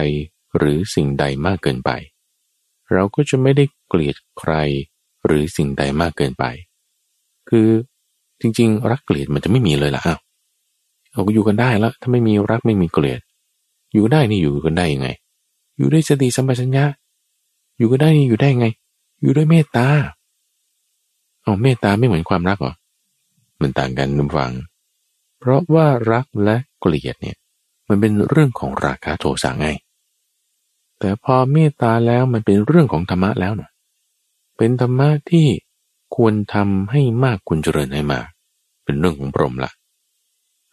[0.56, 1.90] หรือสิ่งใดมากเกินไป
[2.92, 4.52] เราก็จะไม่ได้เกลียดใคร
[5.24, 6.44] หรือสิ่งใดมากเกินไป
[7.48, 7.68] คือ
[8.40, 10.18] จริง ๆ รักเกลียดมันจะไม่มีเลยล่ะอ้าว
[11.12, 13.20] เราก็อยู่กันได้แล้ว ถ้าไม่มีรักไม่มีเกลียด
[13.92, 15.08] อยู่ได้นี่อยู่กันได้ยังไง
[15.76, 16.84] อยู่ด้วยสติสัมปชัญญะ
[17.78, 18.66] อยู่กันได้นี่อยู่ได้ยังไง
[19.22, 19.86] อยู่ด้วยเมตตา
[21.42, 22.74] เอาเมตตาไม่เหมือนความรักเหรอ
[23.60, 24.52] มันต่างกันนุ่มฟัง
[25.38, 27.36] เพราะว่ารักและเกลียดเนี่ย
[27.88, 29.68] มันเป็นเรื่องของราคะโทสะไง
[30.98, 33.70] แต่พอเมตตาแล้วมันเป็นเรื่องของธรรมะแล้วนะ
[34.56, 35.46] เป็นธรรมะที่
[36.16, 38.26] ควรทำให้มากควรเจริญให้มาก
[38.84, 39.72] เป็นเรื่องของพรหมละ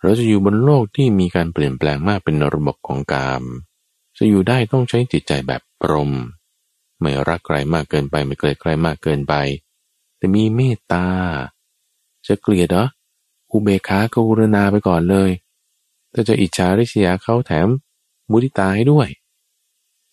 [0.02, 3.44] เราจะอยู่บนโลกที่มีการเปลี่ยนแปลงมากเป็นระบบของกาม
[4.18, 6.12] จะอยู่ได้ต้องใช้จิตใจแบบพรหม
[7.00, 9.34] ไม่รักใครมากเกินไปไม่เกลียดใครมากเกินไป
[10.18, 11.06] แต่มีเมตตา
[12.28, 12.88] จะเกลียดเหรอ
[13.52, 15.32] อุเบกขากรุณาไปก่อนเลย
[16.14, 17.68] ถ้าจะอิจฉาริษยาเขาแถม
[18.30, 19.08] มุทิตาให้ด้วย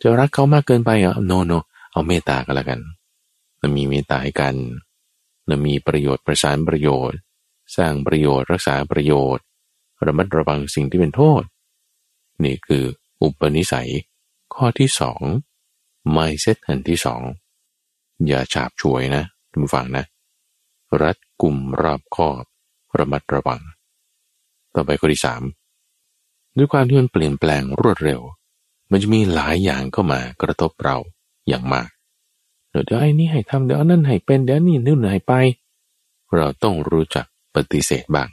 [0.02, 1.52] จะรักเขามากเกินไปเหรอโนโน
[1.92, 2.80] เอาเมตตากันละกัน
[3.58, 4.54] เรามีเมตตาให้กัน
[5.52, 7.18] เรามีประโยชน์ประสานประโยชน์
[7.76, 9.44] สร้างประโยชน์รักษาประโยชน์
[10.06, 11.42] ระมัดระวังสิ่งที่เป็นโทษ
[12.44, 12.84] นี่คือ
[13.22, 13.90] อุปนิสัย
[14.54, 15.20] ข้อที่สอง
[16.10, 17.22] ไม่เซตอันที่สอง
[18.26, 20.04] อย่าฉาบฉวยนะทุกฝังนะ
[21.02, 22.44] รัดกลุ่มรอบคอบ
[22.98, 23.60] ระมัดระวัง
[24.74, 25.42] ต่อไปข้อที่สาม
[26.56, 28.20] ด้วยความที่มันเปลี่ยนแปลงรวดเร็ว
[28.90, 30.96] มันจะมีหลายอย่างเข้ามากระทบเรา
[31.48, 31.88] อย่างมาก
[32.72, 35.32] เดี๋ยวไอ้นี่ให้ทำเดี๋ยวนั่นให้เป็นเดี๋ยวนี่นู่นให้ไป
[36.36, 38.28] เราต้องรู้จักปฏิเสธบ้าง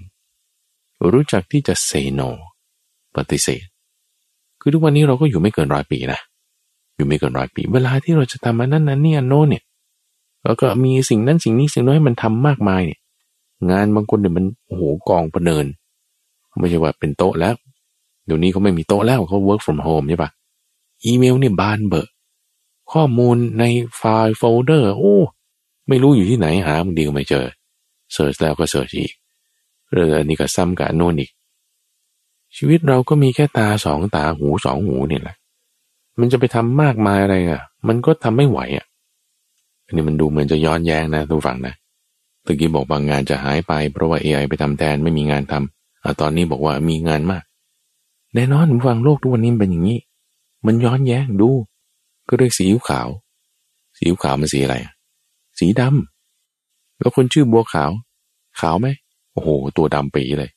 [1.12, 2.22] รู้จักที่จะเซโน
[3.16, 3.66] ปฏิเสธ
[4.60, 6.20] คือทุกวันนี้เราก็อยู่ไม่เกินร้อยปีนะ
[6.96, 9.64] อยู่ไม่เกินร้อยปี เวลาที่เราจะทำอันนั้นนั้นนี่อันโน้นเนี่ย
[10.44, 13.00] แล้วก็มีสิ่งนั้นสิ่งนี้สิ่งน้อยมันทำมากมายเนี่ย
[13.72, 15.66] งานบางคนเนี่ยมันโอ้โหกองประเนิน
[16.60, 17.56] ไม่ใช่ว่าเป็นโต๊ะแล้ว
[18.26, 20.30] เดี๋ยวนี้เขาไม่มีโต๊ะแล้วเขา work from home ใช่ปะ
[21.06, 22.12] อีเมลเนี่ยบานเบอร์
[22.94, 23.64] ข้อมูลใน
[23.98, 25.18] ไฟล์โฟลเดอร์ โอ้
[25.88, 27.46] ไม่รู้อยู่ที่ไหนหาบางทีก็ไม่เจอ
[28.14, 29.12] เสิร์ชแล้วก็เสิร์ชอีก
[29.92, 31.32] เรื่องอันนี้ก็ซ้ำกับโน่นอีก
[32.58, 35.36] ชีวิตเราก็มีแค่ตาสองตาหูสองหูเนี่ยแหละ
[36.20, 38.86] มันจะไปทำมากมายอะไรอะ มันก็ทำไม่ไหวอะ
[39.86, 41.74] อันนี้มันดูเหมือนจะย้อนแย้งนะทุกฝั่งนะ
[42.46, 45.54] ตะกี้บอกบางงานจะหายไปเพราะว่า AI ไปทำแทนไม่มีงานท
[46.04, 47.44] อาตอนนี้บอกว่ามีงานมาก
[48.34, 50.00] แน่นอนฟังโลกทุกวันนี้เป็นอย่างนี้
[50.66, 51.50] มันย้อนแย้งดู
[52.30, 53.10] ก็เรียกสีขาว
[53.98, 54.76] สีขาวมันสีอะไร
[55.60, 57.92] สีดำแล้วคนชื่อบัวขาว
[58.60, 58.88] ขาวไหม
[59.32, 60.52] โอ้โห ตัวดำปีเลย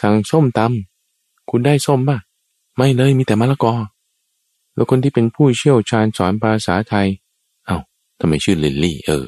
[0.00, 2.18] สั่งส้มตำคุณได้ส้มป่ะ
[2.76, 3.74] ไม่เลย มีแต่มะละกอ
[4.74, 7.06] แล้วคนที่เป็นผู้เชี่ยวชาญสอนภาษาไทย
[7.66, 7.78] เอา้า
[8.18, 9.24] ทำไมชื่อลิลลี่ เออ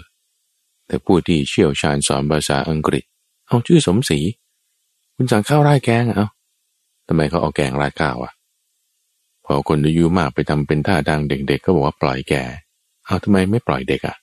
[0.86, 3.04] แต่ผู้ที่เชี่ยวชาญสอนภาษาอังกฤษ
[3.46, 4.18] เอาชื่อสมศรี
[5.14, 6.26] คุณสั่งข้าวราดแกงเอา
[7.06, 8.32] ทำไมเขาเอาแกงราดข้าวอะ
[9.52, 12.42] พอคนอายุมากไปทำเป็นท่าดังเด็กๆก็บอกว่าปล่อยแก่
[13.06, 14.16] เอาทำไมไม่ปล่อยเด็กอะ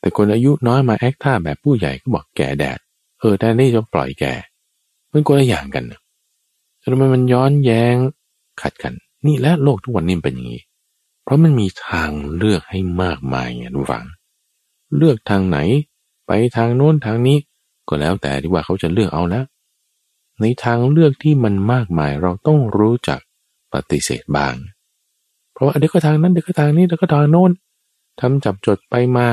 [0.00, 2.78] แต่คนอายุน้อยมาแอคท่าแบบผู้ใหญ่ก็บอกแก่แดด
[3.20, 4.34] เออแต่นี่จะปล่อยแก่
[5.12, 5.84] มันคนละอย่างกัน
[6.82, 7.94] ทำไมมันย้อนแย้ง
[8.62, 8.94] ขัดกัน
[9.26, 10.62] นี่และโลกทุกวันนี้เป็นอย่างนี้
[11.22, 14.04] เพราะมันมีทางเลือกให้มากมายไงทุกฝัง
[14.96, 15.58] เลือกทางไหน
[16.26, 17.38] ไปทางโน้นทางนี้
[17.88, 19.44] ก็แล้วแต่ที่ว่าเขาจะเลือกเอาแล้ว
[20.40, 23.20] ในทางเลือกที่มันมากมายเราต้องรู้จัก
[23.90, 24.54] ฏิเสธบ้าง
[25.52, 27.50] เพราะว่าเดี๋ยวก็ทางนั้นเดี๋ยวก็ทางนี้เดี๋ยวก็ทางโน้น
[28.20, 29.26] ทำจับจดไปมา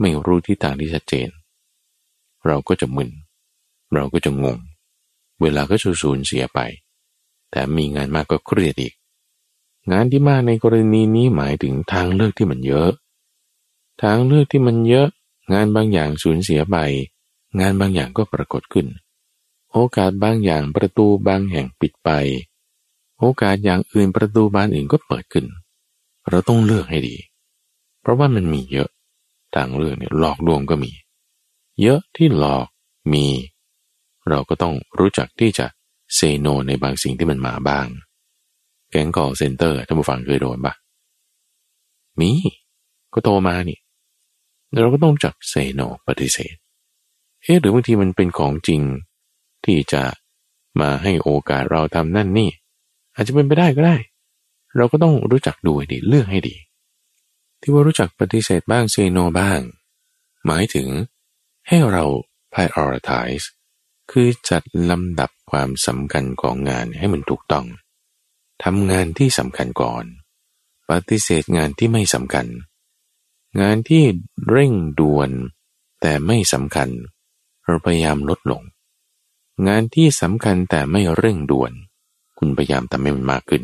[0.00, 1.28] ไม่รู้ที่ทางที่ชัดเจน
[2.46, 3.10] เราก็จะมึน
[3.94, 4.58] เราก็จะงง
[5.40, 6.60] เวลาก็สูญเสียไป
[7.50, 8.94] แต่มีงานมากก็เครียดอีก
[9.90, 12.90] งานที่มากในกรณีนี้หมายถึงทางเลือกที่มันเยอะ
[14.02, 15.08] ทางเลือกที่มันเยอะ
[15.52, 16.76] งานบางอย่างสูญเสียไป
[17.60, 18.86] งานบางอย่างก็ปรากฏขึ้น
[19.72, 22.10] โอกาสบางอย่างประตูบางแห่งปิดไป
[23.22, 25.46] โอกาสอย่างอื่นประตูบานอื่นก็เปิดขึ้น
[26.30, 27.16] เราต้องเลือกให้ดี
[28.00, 28.88] เพราะว่ามันมีเยอะ
[29.54, 30.92] ทางเลือกเนี่ยหลอกลวงก็มี
[31.82, 32.66] เยอะที่หลอก
[33.12, 33.26] มี
[34.28, 35.66] เราก็ต้องรู้จักที่จะ
[36.14, 37.86] เซโนในบางสิ่งที่มันมาบ้าง
[38.90, 40.74] แก๊งกอลเซ็นเตอร์ท่านผู้ฟังเคยโดนปะ
[42.20, 42.30] มี
[43.12, 43.78] ก็โตมานี่
[44.80, 46.54] เราก็ต้องจักเซโนปฏิเสธ
[47.42, 48.82] เอ๊ะหรือบางทีมันเป็นของจริง
[49.64, 50.02] ที่จะ
[50.80, 52.50] มาให้โอกาสเราทำนั่นนี่
[53.14, 53.96] อาจจะเป็นไปได้ก็ได้
[54.76, 56.56] เราก็ต้องรู้จักดูให้ดีเลือกให้ดี
[57.60, 59.60] ที่ว่ารู้จักปฏิเสธบ้างเซโนบ้าง
[60.46, 60.88] หมายถึง
[61.68, 62.04] ให้เรา
[62.52, 63.44] prioritize
[64.10, 67.66] คือจัดลำดับความสำคัญของงานให้มันถูกต้อง
[68.64, 70.04] ทำงานที่สำคัญก่อน
[70.90, 72.46] ปฏิเสธงานที่ไม่สำคัญ
[73.60, 74.04] งานที่
[74.48, 75.30] เร่งด่วน
[76.00, 76.88] แต่ไม่สำคัญ
[77.64, 78.62] เราพยายามลดลง
[79.68, 81.72] งานที่สำคัญแต่ไม่เร่งด่วน
[82.44, 83.62] คุณพยายามทำให้มันมากขึ้น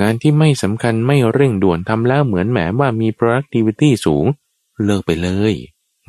[0.00, 4.24] งานที่ไม่สำคัญไม่เร่งด่วนทำแล้วเหมือนแหมว่ามี productivity สูง
[4.84, 5.54] เลิกไปเลย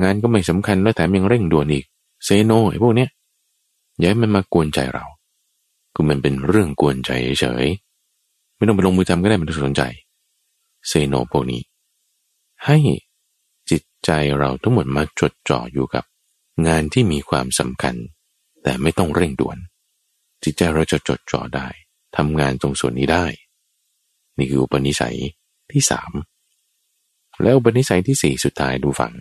[0.01, 1.85] งานก็ไม่สำคัญแล้วแถมยังเร่งด่วนอีก
[2.25, 3.09] เซโนไอ้พวกเนี้ย
[3.97, 5.05] อย่าให้มันมากวนใจเรา
[5.93, 7.65] คือมันเป็นเรื่องกวนใจเฉย
[8.55, 9.83] ไม่ต้องไปลงมือทำก็ได้ไม่ต้องสนใจ
[10.87, 11.61] เซโนพวกนี้
[12.65, 12.77] ให้
[13.69, 16.03] จิตใจเราทั้งหมดมาจดจ่ออยู่กับ
[16.67, 17.95] งานที่มีความสำคัญ
[18.63, 19.57] แต่ไม่ต้องเร่งด่วน
[20.43, 21.67] จิตใจเราจะจดจ่อได้
[22.17, 23.25] ทำงานตรงส่วนนี้ได้
[24.37, 25.17] นี่คืออุปนิสัย
[25.71, 26.11] ที่สาม
[27.43, 29.13] แล้วอุปนิสัยที่สี่สุดท้ายดูฝัง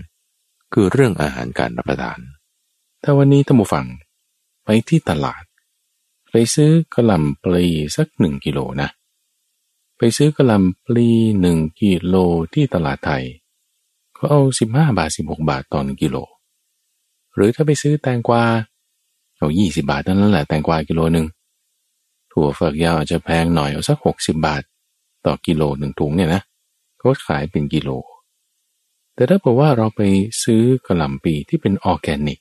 [0.72, 2.18] คือเรื่องอาหารการรับประทาน
[3.02, 3.86] ถ้าวันนี้ท่านผู้ฟัง
[4.64, 5.44] ไปที่ตลาด
[6.30, 7.66] ไปซื้อกระลำปลี
[7.96, 8.88] สักหนึ่งกิโลนะ
[9.98, 11.08] ไปซื้อกระลำปลี
[11.40, 12.14] หนึ่งกิโล
[12.54, 13.24] ที่ตลาดไทย
[14.16, 16.16] ก็เอาสิบห้าบาทสิบหกบาทต่อหนึ่งกิโล
[17.34, 18.44] หรือถ้าไปซื้อแตงกวา
[19.38, 21.26] เอายี่สิบาทนั้นแหละแตงกวากิโลหนึ่ง
[22.32, 24.62] ถั่วฝักยาวอาจจะแพงหน่อยเอาสักหกสิบาท
[25.26, 26.42] ต่อกิโลหนึ่งถุงเนี่ยนะ
[26.98, 27.90] เขาขายเป็นกิโล
[29.14, 30.00] แต่ถ้าบอกว่าเราไป
[30.42, 32.38] ซื้อกระหล่ำปีที่เป็นออร์แกนิก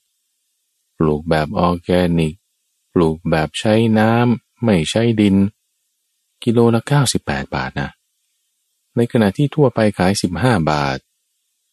[0.98, 2.34] ปลูกแบบออร์แกนิก
[2.94, 5.36] ปลูกแบบใช้น้ำไม่ใช้ดิน
[6.44, 6.82] กิโลละ
[7.20, 7.90] 98 บาทนะ
[8.96, 10.98] ในขณะที่ทั่วไปขาย 15 บาท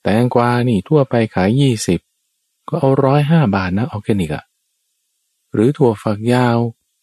[0.03, 1.51] แตงกวานี่ทั่วไปขาย
[2.11, 4.45] 20 ก็เอาร้อยห้าบาทนะออร์แกนิกอะ
[5.55, 6.59] หรือถั่วฝักยาว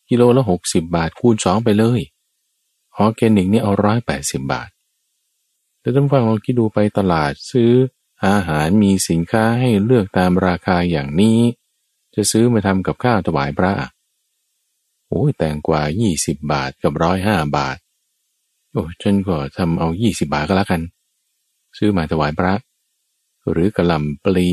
[0.09, 2.01] กิโลละหกสิบบาทคูณสองไปเลย
[2.97, 4.69] ออร์แกนิกนี่เอาร้อยแปดสิบบาท
[5.79, 7.71] แต่ท่านผู้ฟังลองคิดดูไปตลาดซื้อ
[8.25, 11.39] อาหารมีสินค้าให้เลือกตามราคาอย่างนี้
[12.15, 13.73] จะซื้อมาทำกับข้าวถวายพระ
[15.07, 17.77] โอ้ยแตงกว่ายี่สิบบาทกับร้อยห้าบาท
[18.71, 20.81] โอ้ฉันก็ทำเอายี่สิบบาทก็แล้วกัน
[21.77, 22.53] ซื้อมาถวายพระ
[23.51, 24.49] หรือกระลำปลี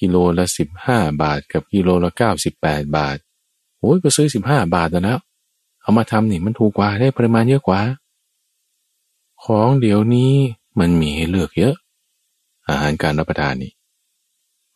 [0.00, 3.16] กิโลละสิบห้าบาท กับกิโลละเก้าสิบแปดบาท
[3.78, 5.20] โอ้ยก็ซื้อสิบห้าบาทแล้ว
[5.82, 7.80] เอามาทำนี่มันถูกกว่าได้ปริมาณเยอะกว่า
[9.44, 10.32] ของเดี๋ยวนี้
[10.80, 11.74] มันมีให้เลือกเยอะ
[12.68, 13.72] อาหารการรับประทานนี่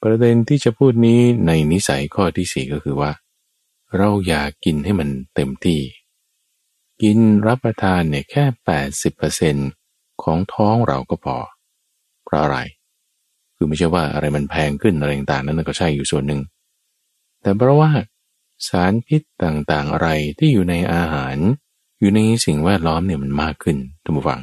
[0.03, 3.13] ประเด็นที่จะพูดนี้ในนิสัยข้อที่สี่ก็คือว่า
[3.97, 5.81] เราอยากกินให้มันเต็มที่
[7.03, 9.57] กินรับประทานเนี่ยแค่แปดสิบเปอร์เซ็น
[10.23, 11.37] ของท้องเราก็พอ
[12.25, 12.59] เพราะอะไร
[13.65, 16.41] คือไม่ใช่ว่าอะไรมันแพงขึ้นอะไรต่างๆนั้นก็ใช่อยู่ส่วนหนึ่ง
[17.43, 17.91] แต่เพราะว่า
[18.69, 20.09] สารพิษต่างๆอะไร
[20.39, 21.37] ที่อยู่ในอาหาร
[22.01, 24.41] อยู่ในสิ่งแวดล้อมเนี่ยมันมากขึ้นท่านผู้ฟัง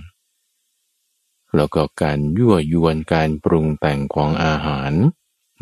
[1.55, 4.91] แล้วก็การยั่วยวนการปรุงแต่งของอาหาร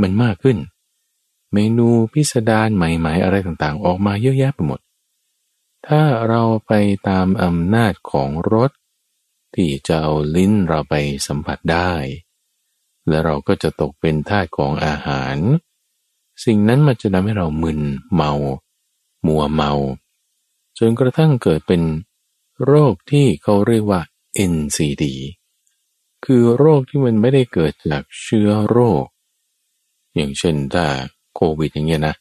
[0.02, 0.58] มันมากขึ้น
[1.54, 4.80] เมนูพิสดารใหม่ๆ อะไรต่างๆ ออกมาเยอะแยะไปหมด
[5.88, 6.74] ถ้าเราไป
[7.10, 8.72] ตามอำนาจของรส
[9.56, 10.96] ที่จะเอาลิ้นเราไป
[11.28, 11.92] สัมผัสได้
[13.10, 15.38] และเราก็จะตกเป็นทาสของอาหาร
[16.46, 17.82] สิ่งนั้นมันจะทำให้เรามึน
[18.14, 18.32] เมา
[19.28, 19.72] มัวเมา
[20.78, 21.82] จนกระทั่งเกิดเป็น
[22.66, 24.02] โรคที่เขาเรียกว่า
[24.52, 25.04] NCD
[26.26, 29.06] คือโรคที่มันไม่ได้เกิดจากเชื้อโรค
[30.16, 30.86] อย่างเช่นถ้า
[31.36, 32.16] โควิดอย่างเงี้ยนะ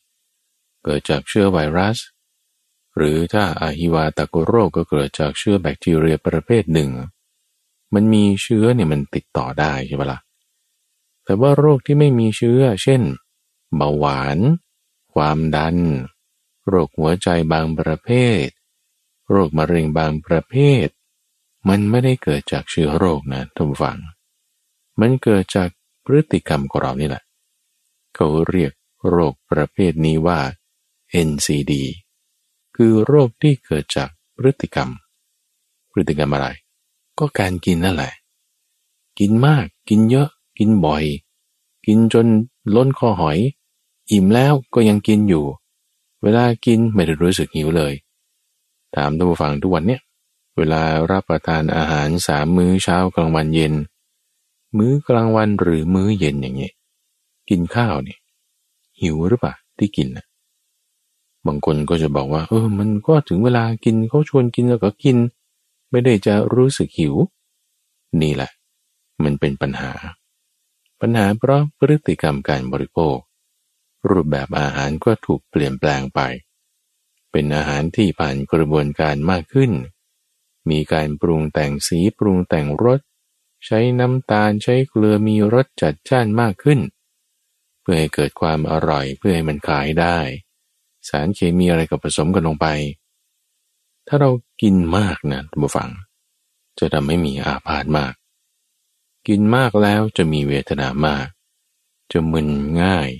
[0.84, 1.98] เกิดจากเชื้อไวรัส
[2.96, 6.90] หรือถ้าอาฮิวาตาโกโรคก็เกิดจากเชื้อแบคทีเรียประเภทหนึ่ง
[7.94, 10.20] มันมีเชื้อเนี่ยมันติดต่อได้ใช่ไหมละ่ะ
[11.28, 13.02] แต่ว่าโรคที่ไม่มีเชื้อ เช่น
[13.76, 14.38] เบาหวาน
[15.14, 15.76] ความดัน
[16.68, 18.08] โรคหัวใจบางประเภ
[18.44, 18.46] ท
[19.30, 20.54] โรคมะเร็งบางประเภ
[20.84, 20.86] ท
[21.68, 23.98] มันไม่ได้เกิดจากเชื้อโรคนะท่านฟัง
[25.00, 25.68] มันเกิดจาก
[26.04, 27.22] พฤติกรรมของเรานี่แหละ
[28.14, 28.72] เขาเรียก
[29.08, 30.40] โรคประเภทนี้ว่า
[31.28, 31.72] NCD
[32.76, 34.90] คือโรคที่เกิดจากพฤติกรรม
[35.90, 36.48] พฤติกรรมอะไร
[37.18, 38.12] ก็การกินนั่นแหละ
[39.18, 40.28] กินมากกินเยอะ
[40.58, 41.04] กินบ่อย
[41.86, 42.26] กินจน
[42.74, 43.38] ล้นคอหอย
[44.10, 45.44] อิ่มแล้วก็ยังกินอยู่
[46.22, 47.94] เวลากินไม่ได้รู้สึกหิวเลย
[48.94, 50.00] ถามท่านผู้ฟังทุกวันเนี่ย
[50.56, 53.74] เวลารับประทานอาหารสามมื้อเช้ากลางวันเย็น
[54.78, 56.72] มื้อกลางวันหรือมื้อเย็นอย่างเงี้ย
[57.48, 58.18] กินข้าวเนี่ย
[59.00, 60.26] หิวหรือเปล่าที่กินนะ
[61.46, 65.16] บางคนก็จะบอกว่า เออ มันก็ถึงเวลากินเขาชวนกินแล้วก็กิน
[65.90, 67.14] ไม่ได้จะรู้สึกหิว
[68.22, 68.50] นี่แหละ
[69.22, 69.90] มันเป็นปัญหา
[71.00, 73.16] ปัญหาเพราะพฤติกรรมการบริโภค
[74.08, 76.20] รูปแบบอาหารก็ถูกเปลี่ยนแปลงไป
[77.30, 79.72] เป็นอาหารที่ผ่านกระบวนการมากขึ้น
[80.70, 83.00] มีการปรุงแต่งสีปรุงแต่งรส
[83.66, 86.80] ใช้น้ำตาลใช้เกลือมีรสจัดจ้านมากขึ้น
[87.80, 90.18] เพื่อให้เกิดความอร่อยเพื่อให้มันขายได้
[91.08, 92.66] สารเคมีอะไรก็ผสมกันลงไป
[94.06, 94.30] ถ้าเรา
[94.62, 95.90] กินมากนะท่านผู้ฟัง
[96.78, 98.14] จะทำให้มีอาพาธมาก
[99.28, 101.28] กินมากแล้วจะมีเวทนามาก
[102.10, 102.48] จะมึน
[102.82, 103.10] ง่าย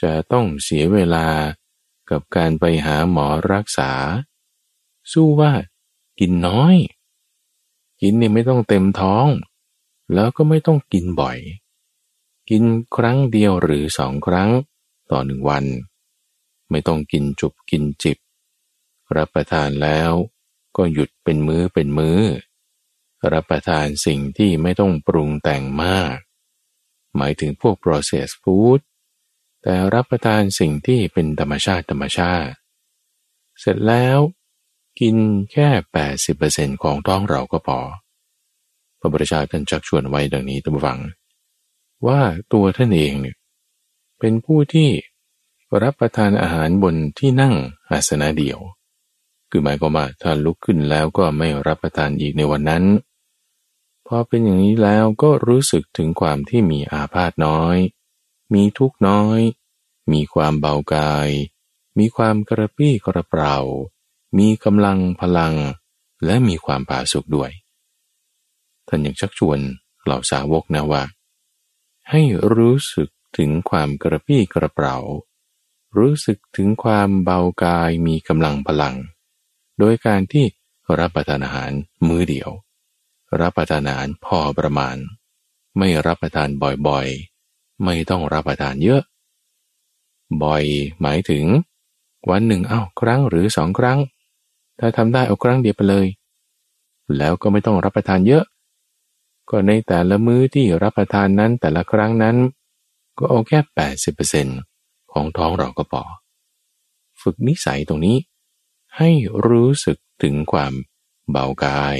[0.00, 1.26] จะต้องเสียเวลา
[2.10, 3.92] กับการไปหาหมอรักษา
[5.12, 5.52] สู้ว่า
[6.20, 6.76] กินน้อย
[8.00, 9.26] กินเนี่ยไม่ต้องเต็มท้อง
[10.14, 11.38] แล้วก็ไม่ต้องกินบ่อย
[12.50, 12.62] กิน
[12.96, 14.50] ครั้งเดียวหรือสองครั้ง
[15.10, 15.64] ต่อหนึ่งวัน
[16.70, 18.18] ไม่ต้องกินจุบกินจิบ
[19.16, 20.10] รับประทานแล้ว
[20.76, 22.20] ก็หยุดเป็นมือ้อเป็นมือ้อ
[23.32, 26.16] รับประทานสิ่งที่ไม่ต้องปรุงแต่งมาก
[27.16, 28.80] หมายถึงพวก processed food
[29.62, 32.54] แต่รับประทานสิ่งที่เป็นธรรมชาติธรรมชาติ
[33.60, 34.18] เสร็จแล้ว
[35.00, 35.16] กิน
[35.52, 35.68] แค่
[36.26, 37.78] 80%ของท้องเราก็พอ
[39.00, 41.00] พระบริชาท่านชักชวนไว้ดังนี้ตั้งฟัง
[42.06, 42.20] ว่า
[42.52, 43.36] ตัวท่านเองเนี่ย
[44.18, 44.90] เป็นผู้ที่
[45.82, 47.54] รับประทานอาหารบนที่นั่ง
[47.90, 48.58] อาสนะเดียว
[49.50, 52.84] คือหมายความว่าถ้าลุกขึ้นแล้วก็ไม่รับประทานอีกในวันนั้น
[54.06, 57.76] พอเป็นอย่างนี้แล้วก็รู้สึกถึงความที่มีอาพาธน้อย
[58.54, 59.40] มีทุกน้อย
[60.12, 61.30] มีความเบากาย
[61.98, 63.58] มีความกระปี้กระเปร่า
[64.38, 65.54] มีกำลังพลัง
[66.24, 67.50] และมีความผาสุกด้วย
[68.88, 69.58] ท่านยังชักชวน
[70.02, 71.02] เหล่าสาวกนะว่า
[72.10, 72.22] ให้
[72.54, 74.96] รู้สึกถึงความกระปี้กระเปร่า
[75.98, 78.94] รู้สึกถึงความเบากายมีกำลังพลัง
[79.78, 80.44] โดยการที่
[80.98, 81.70] รับประทานอาหาร
[82.06, 82.50] มื้อเดียว
[83.40, 84.96] รับประทานอาหารพอประมาณ
[85.78, 86.48] ไม่รับประทาน
[86.88, 89.02] บ่อยๆ ไม่ต้องรับประทานเยอะ
[90.42, 90.64] บ่อย
[91.00, 91.44] หมายถึง
[92.30, 93.98] วันหนึ่งเอา้าครั้งหรือสองครั้ง
[94.78, 96.06] ถ้าทำได้เอาครั้งเดียวไปเลย
[97.16, 98.44] แล้วก็ไม่ต้องรับประทานเยอะ
[99.50, 102.36] ก็ในแต่ละมื้อที่รับประทานนั้นแต่ละครั้งนั้น
[103.18, 104.46] ก็เอาแค่แปดสิบเปอร์เซ็น
[105.12, 106.02] ของท้องเราก็พอ
[107.22, 108.16] ฝึกนิสัยตรงนี้
[108.96, 109.10] ให้
[109.46, 110.72] รู้สึกถึงความ
[111.30, 111.98] เบากาย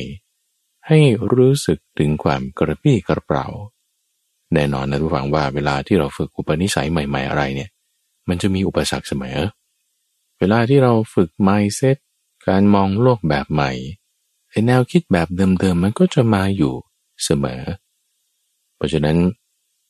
[0.89, 0.99] ให้
[1.35, 3.47] รู้สึกถึงความกระปี้กระเป๋า
[4.55, 7.71] แน่นอนนะทุกฝังว่าเวลาที่เราฝึกอุปนิสัยใหม่ ๆ อะไรเนี่ย
[8.29, 9.39] มันจะมีอุปสรรคเสมอ
[10.39, 11.97] เวลาที่เราฝึก mindset
[12.49, 13.73] การมองโลกแบบใหม่
[14.51, 16.75] ไอแนวคิดแบบเดิมๆมันก็จะมาอยู่
[17.25, 17.63] เสมอ
[18.77, 19.17] เพราะฉะนั้น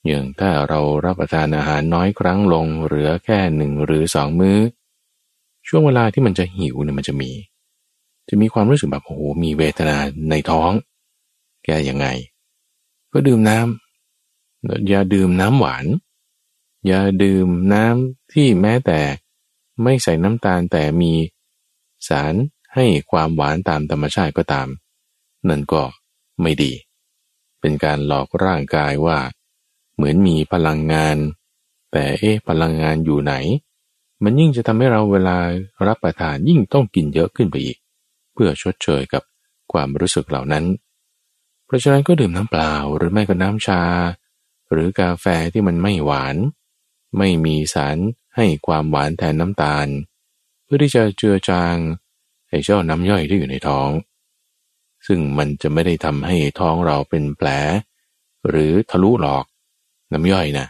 [0.06, 4.58] อย่างถ้าเรารับประทานอาหารน้อยครั้งลงเหลือแค่หนึ่งหรือสองมื้อ
[5.68, 7.30] ช่วงเวลาที่มันจะหิวเนี่ยมันจะมี
[8.28, 9.96] จะมีความรู้สึกแบบโอ้โหมีเวทนา
[10.30, 10.70] ในท้อง
[11.64, 12.06] แกยังไง
[13.12, 15.86] ก็ดื่มน้ำอย่าดื่มน้ำหวาน
[16.86, 19.00] อย่าดื่มน้ำที่แม้แต่
[19.82, 21.12] ไม่ใส่น้ำตาลแต่มี
[22.08, 22.34] สาร
[22.74, 24.68] ให้ความหวานตามธรรมชาติก็ตาม
[25.48, 25.82] นั่นก็
[26.42, 26.72] ไม่ดี
[27.60, 29.18] เป็นการหลอกร่างกายว่า
[29.94, 31.16] เหมือนมีพลังงาน
[31.92, 33.34] แต่เอ๊ะพลังงานอยู่ไหน
[34.22, 35.36] มันยิ่งจะทำให้เราเวลา
[35.86, 37.78] รับประทานยิ่งต้องกินเยอะขึ้นไปอีก
[38.34, 39.22] เพื่อชดเชยกับ
[39.72, 40.64] ความรู้สึกเหล่านั้น
[41.66, 43.82] เพราะฉะนั้นก็ดื่มน้ำเปล่าหรือไม่ก็น้ำชา
[44.70, 46.36] หรือกาแฟที่มันไม่หวาน
[47.18, 47.96] ไม่มีสาร
[48.36, 49.86] ให้ความหวานแทนน้ำตาล
[50.64, 51.76] เพื่อที่จะเจือจาง
[52.48, 53.88] ไอ้เจ้าน้ำย่อยที่อยู่ในท้อง
[55.06, 57.48] ซึ่งมันจะไม่ได้ทำให้ท้องเราเป็นแผล
[58.48, 59.44] หรือทะลุหลอก
[60.12, 60.66] น้ำย่อยนะ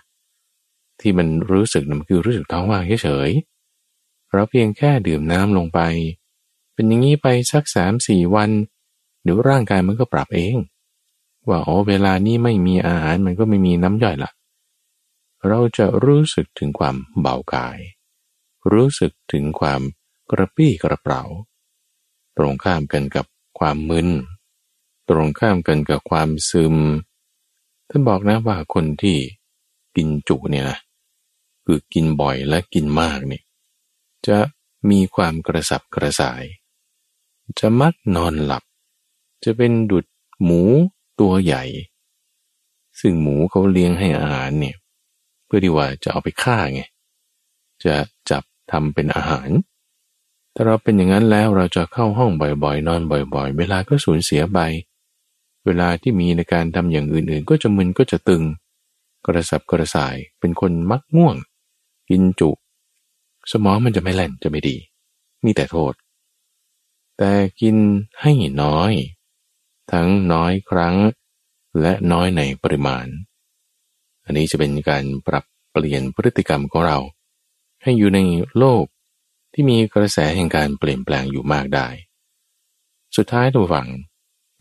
[1.00, 5.80] ที่มันรู้สึกมันคือรู้สึกท้องว่างเฉยๆเราเพียงแค่ดื่มน้ำลงไป
[6.74, 8.50] เป็นอย่างนี้ไปสักสามสี่วัน
[9.22, 10.56] เดี๋ยวร่างกายมันก็ปรับเอง
[11.48, 14.30] ว่าอ๋อเวลานี้ไม่มีอาหารมันก็ไม่มีน้ำย่อยละ
[15.48, 17.78] เราจะรู้สึกถึงความเบากาย
[18.72, 19.80] รู้สึกถึงความ
[20.30, 21.22] กระปี้กระเป๋า
[22.36, 23.26] ตรงข้ามกันกับ
[23.58, 24.08] ความมึน
[25.08, 26.76] ตรงข้ามกันกับความซึม
[27.88, 29.18] ท่านบอกนะว่าคนที่
[29.96, 30.78] กินจุเนี่ยนะ
[31.64, 33.42] คือกินบ่อยและกินมากเนี่ย
[34.26, 34.38] จะ
[34.90, 36.44] มีความกระสับกระส่าย
[37.58, 38.62] จะมักนอนหลับ
[39.44, 40.06] จะเป็นดุด
[40.44, 40.60] หมู
[41.20, 41.64] ตัวใหญ่
[43.00, 44.76] ซึ่งหมูเขาเลี้ยงให้อาหารเนี่ย
[45.44, 46.82] เพื่อที่ว่าจะเอาไปฆ่าไง
[47.84, 47.94] จะ
[48.30, 49.50] จับทำเป็นอาหาร
[50.52, 54.58] แต่เราเป็นอย่างนั้นแล้วเราจะเข้าห้องบ่อยๆ นอนบ่อย ๆ เวลาก็สูญเสียไป
[55.64, 58.42] เวลาที่มีในการทำอย่างอื่นๆ ก็จะมึนก็จะตึง
[59.26, 61.36] กระสับกระส่ายเป็นคนมักง่วง
[62.10, 62.50] กินจุ
[63.50, 64.76] สมองมันจะไม่แล่นจะไม่ดี
[65.44, 65.92] มีแต่โทษ
[67.18, 67.76] แต่กิน
[68.20, 68.92] ให้น้อย
[69.92, 70.96] ทั้งน้อยครั้ง
[71.80, 73.06] และน้อยในปริมาณ
[74.24, 76.98] อันนี้จะเป็นการปรับเปลี่ยนพฤติกรรมของเรา
[77.82, 78.20] ให้อยู่ใน
[78.58, 78.84] โลก
[79.52, 81.88] ที่มีกระแสแห่งการเปลี่ยนแปลงอยู่มากได้
[83.16, 83.88] สุดท้ายตัวฝัง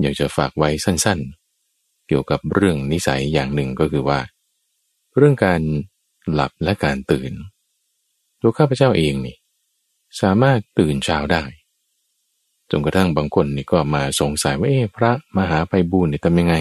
[0.02, 4.20] อยากจะฝากไว้สั้นๆ เกี่ยวกับเรื่องนิสัยอย่างหนึ่งก็คือว่า
[5.18, 5.62] เรื่องการ
[6.32, 7.34] หลับและการตื่น
[8.42, 9.38] ตัวข้าพเจ้าเองนี่
[10.22, 11.44] สามารถตื่นเช้าได้
[12.76, 16.56] จนกระทั่งบางคนนี่ก็มาสงสัยว่าเอ๊ะพระมหาไปบูญนี่ทำยังไง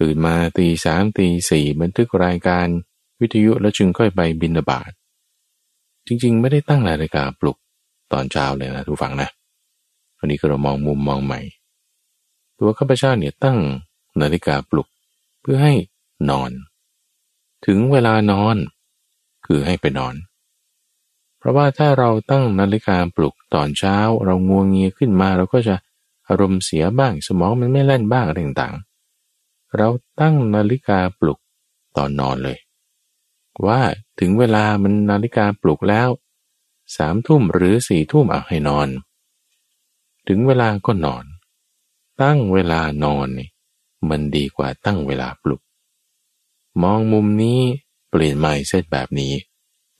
[0.00, 2.66] ตื่นมาตีสามตีสี่บันทึกรายการ
[3.20, 4.90] วิทยุแล้วจึงค่อยไปบินบาต
[6.06, 7.56] จริงๆ ไม่ได้ตั้งนาฬิกาปลุก
[8.12, 9.28] ตอนเช้าเลยนะทุกฝังนะ
[10.18, 11.40] วันนี้ก็เรามองมุมมองใหม่
[12.58, 13.58] ตัวข้าพเจ้าเนี่ยตั้ง
[14.20, 14.88] นาฬิกาปลุก
[15.40, 15.74] เพื่อให้
[16.30, 16.50] นอน
[17.66, 18.56] ถึงเวลานอน
[19.46, 20.14] คือให้ไปนอน
[21.42, 25.76] เพราะว่าถ้าเราตั้งนาฬิกาปลุกตอนเช้า เรางวงเงียขึ้นมา เราก็จะ
[26.28, 29.88] อารมณ์เสียบ้างสมองมันไม่แล่นบ้างอะไรต่างๆ เรา
[30.20, 31.38] ตั้งนาฬิกาปลุก
[31.96, 32.58] ตอนนอนเลย
[33.66, 33.80] ว่า
[34.20, 36.08] ถึงเวลามันนาฬิกาปลุกแล้ว
[36.96, 38.88] สามทุ่มหรือสี่ทุ่มเอาให้นอน
[40.28, 41.24] ถึงเวลาก็นอน
[42.22, 43.48] ตั้งเวลานอนนี่
[44.08, 45.60] มันดีกว่าตั้งเวลาปลุก
[46.82, 47.60] มองมุมนี้
[48.10, 49.32] เปลี่ยนไมเซตแบบนี้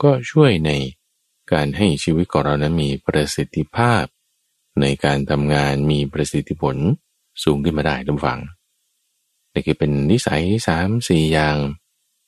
[0.03, 0.70] ก็ช่วยใน
[1.53, 4.05] การให้ชีวิตของเรานั้นมีประสิทธิภาพ
[4.80, 6.76] ในการทำงานมีประสิทธิผล
[7.45, 8.40] สูงขึ้นมาได้ทุกฝัง
[9.53, 11.57] นี่คือเป็นนิสัยสามสี่อย่าง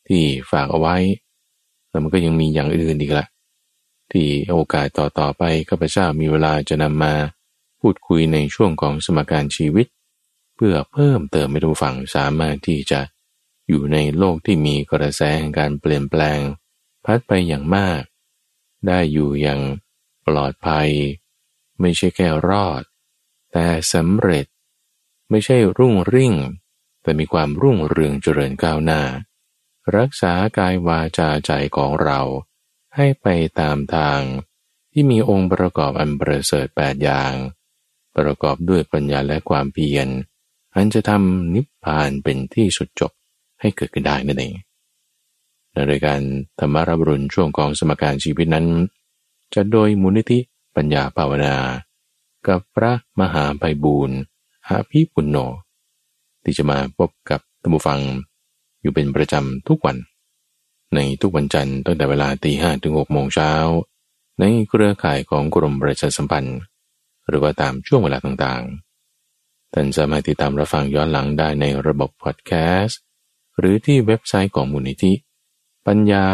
[0.09, 0.97] ที่ฝากเอาไว้
[1.89, 3.27] แล้วมันก็ยังมีอย่างอื่นอีกละ
[4.13, 7.15] ที่โอกาสต่อต่อไปข้าพเจ้ามีเวลาจะนำมา
[7.81, 9.87] พูดคุยในช่วงของสมการชีวิต
[10.57, 13.01] เพื่อเพิ่มเติมให้ทุกฝั่งสามารถที่จะ
[13.69, 16.41] อยู่ในโลกที่มีกระแสแห่งการเปลี่ยนแปลง
[17.05, 18.01] พัดไปอย่างมาก
[18.87, 19.61] ได้อยู่อย่าง
[20.27, 20.91] ปลอดภัย
[21.81, 22.83] ไม่ใช่แค่รอด
[23.53, 24.47] แต่สำเร็จ
[25.31, 26.35] ไม่ใช่รุ่งริ่ง
[27.03, 29.03] แต่มีความรุ่งเรืองเจริญก้าวหน้า
[29.97, 32.21] รักษากายวาจาใจของเรา
[32.97, 33.27] ให้ไป
[33.61, 34.21] ตามทาง
[34.93, 37.33] ที่มีองค์ประกอบอันประเสริฐแปดอย่าง
[38.17, 40.09] ประกอบด้วยปัญญาและความเพียร
[40.75, 43.13] อันจะทำนิพพานเป็นที่สุดจบ
[43.61, 44.55] ให้เกิดขึ้นได้นั่นเอง
[45.75, 46.21] ในรายการ
[46.59, 48.67] ธรรมรับรุนช่วงของสมการชีวิตนั้น
[49.55, 50.39] จะโดยมูลนิธิ
[50.77, 51.55] ปัญญาภาวนา
[52.49, 54.19] กับพระมหาไพบูรณ์
[54.69, 55.37] อาภิปุณโญ
[56.45, 58.01] ที่จะมาพบกับท่านผู้ฟัง
[58.81, 59.97] อยู่เป็นประจำทุกวัน
[60.95, 63.53] ในทุกวันจันทร์ตั้งแต่เวลาตีห้ถึงหกโมงเช้า
[64.41, 66.59] ในเครือข่ายของกรมประชาสัมพันธ์
[67.29, 73.01] หรือว่าตามช่วงเวลาต่างๆ ท่านสามารถติดตามรับฟังย้อนหลังได้ในระบบพอดแคสต์
[73.59, 75.13] หรือที่เว็บไซต์ของมูลนิธิ
[75.87, 76.25] ปัญญา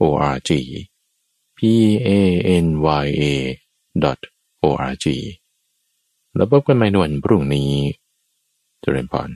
[0.00, 0.50] .org
[1.56, 1.58] p
[2.06, 2.10] a
[2.64, 2.66] n
[3.04, 3.24] y a
[4.64, 5.06] .org
[6.34, 7.72] แล้วพบกันใหม่ในวันพรุ่งนี้
[8.80, 9.30] เจริญพร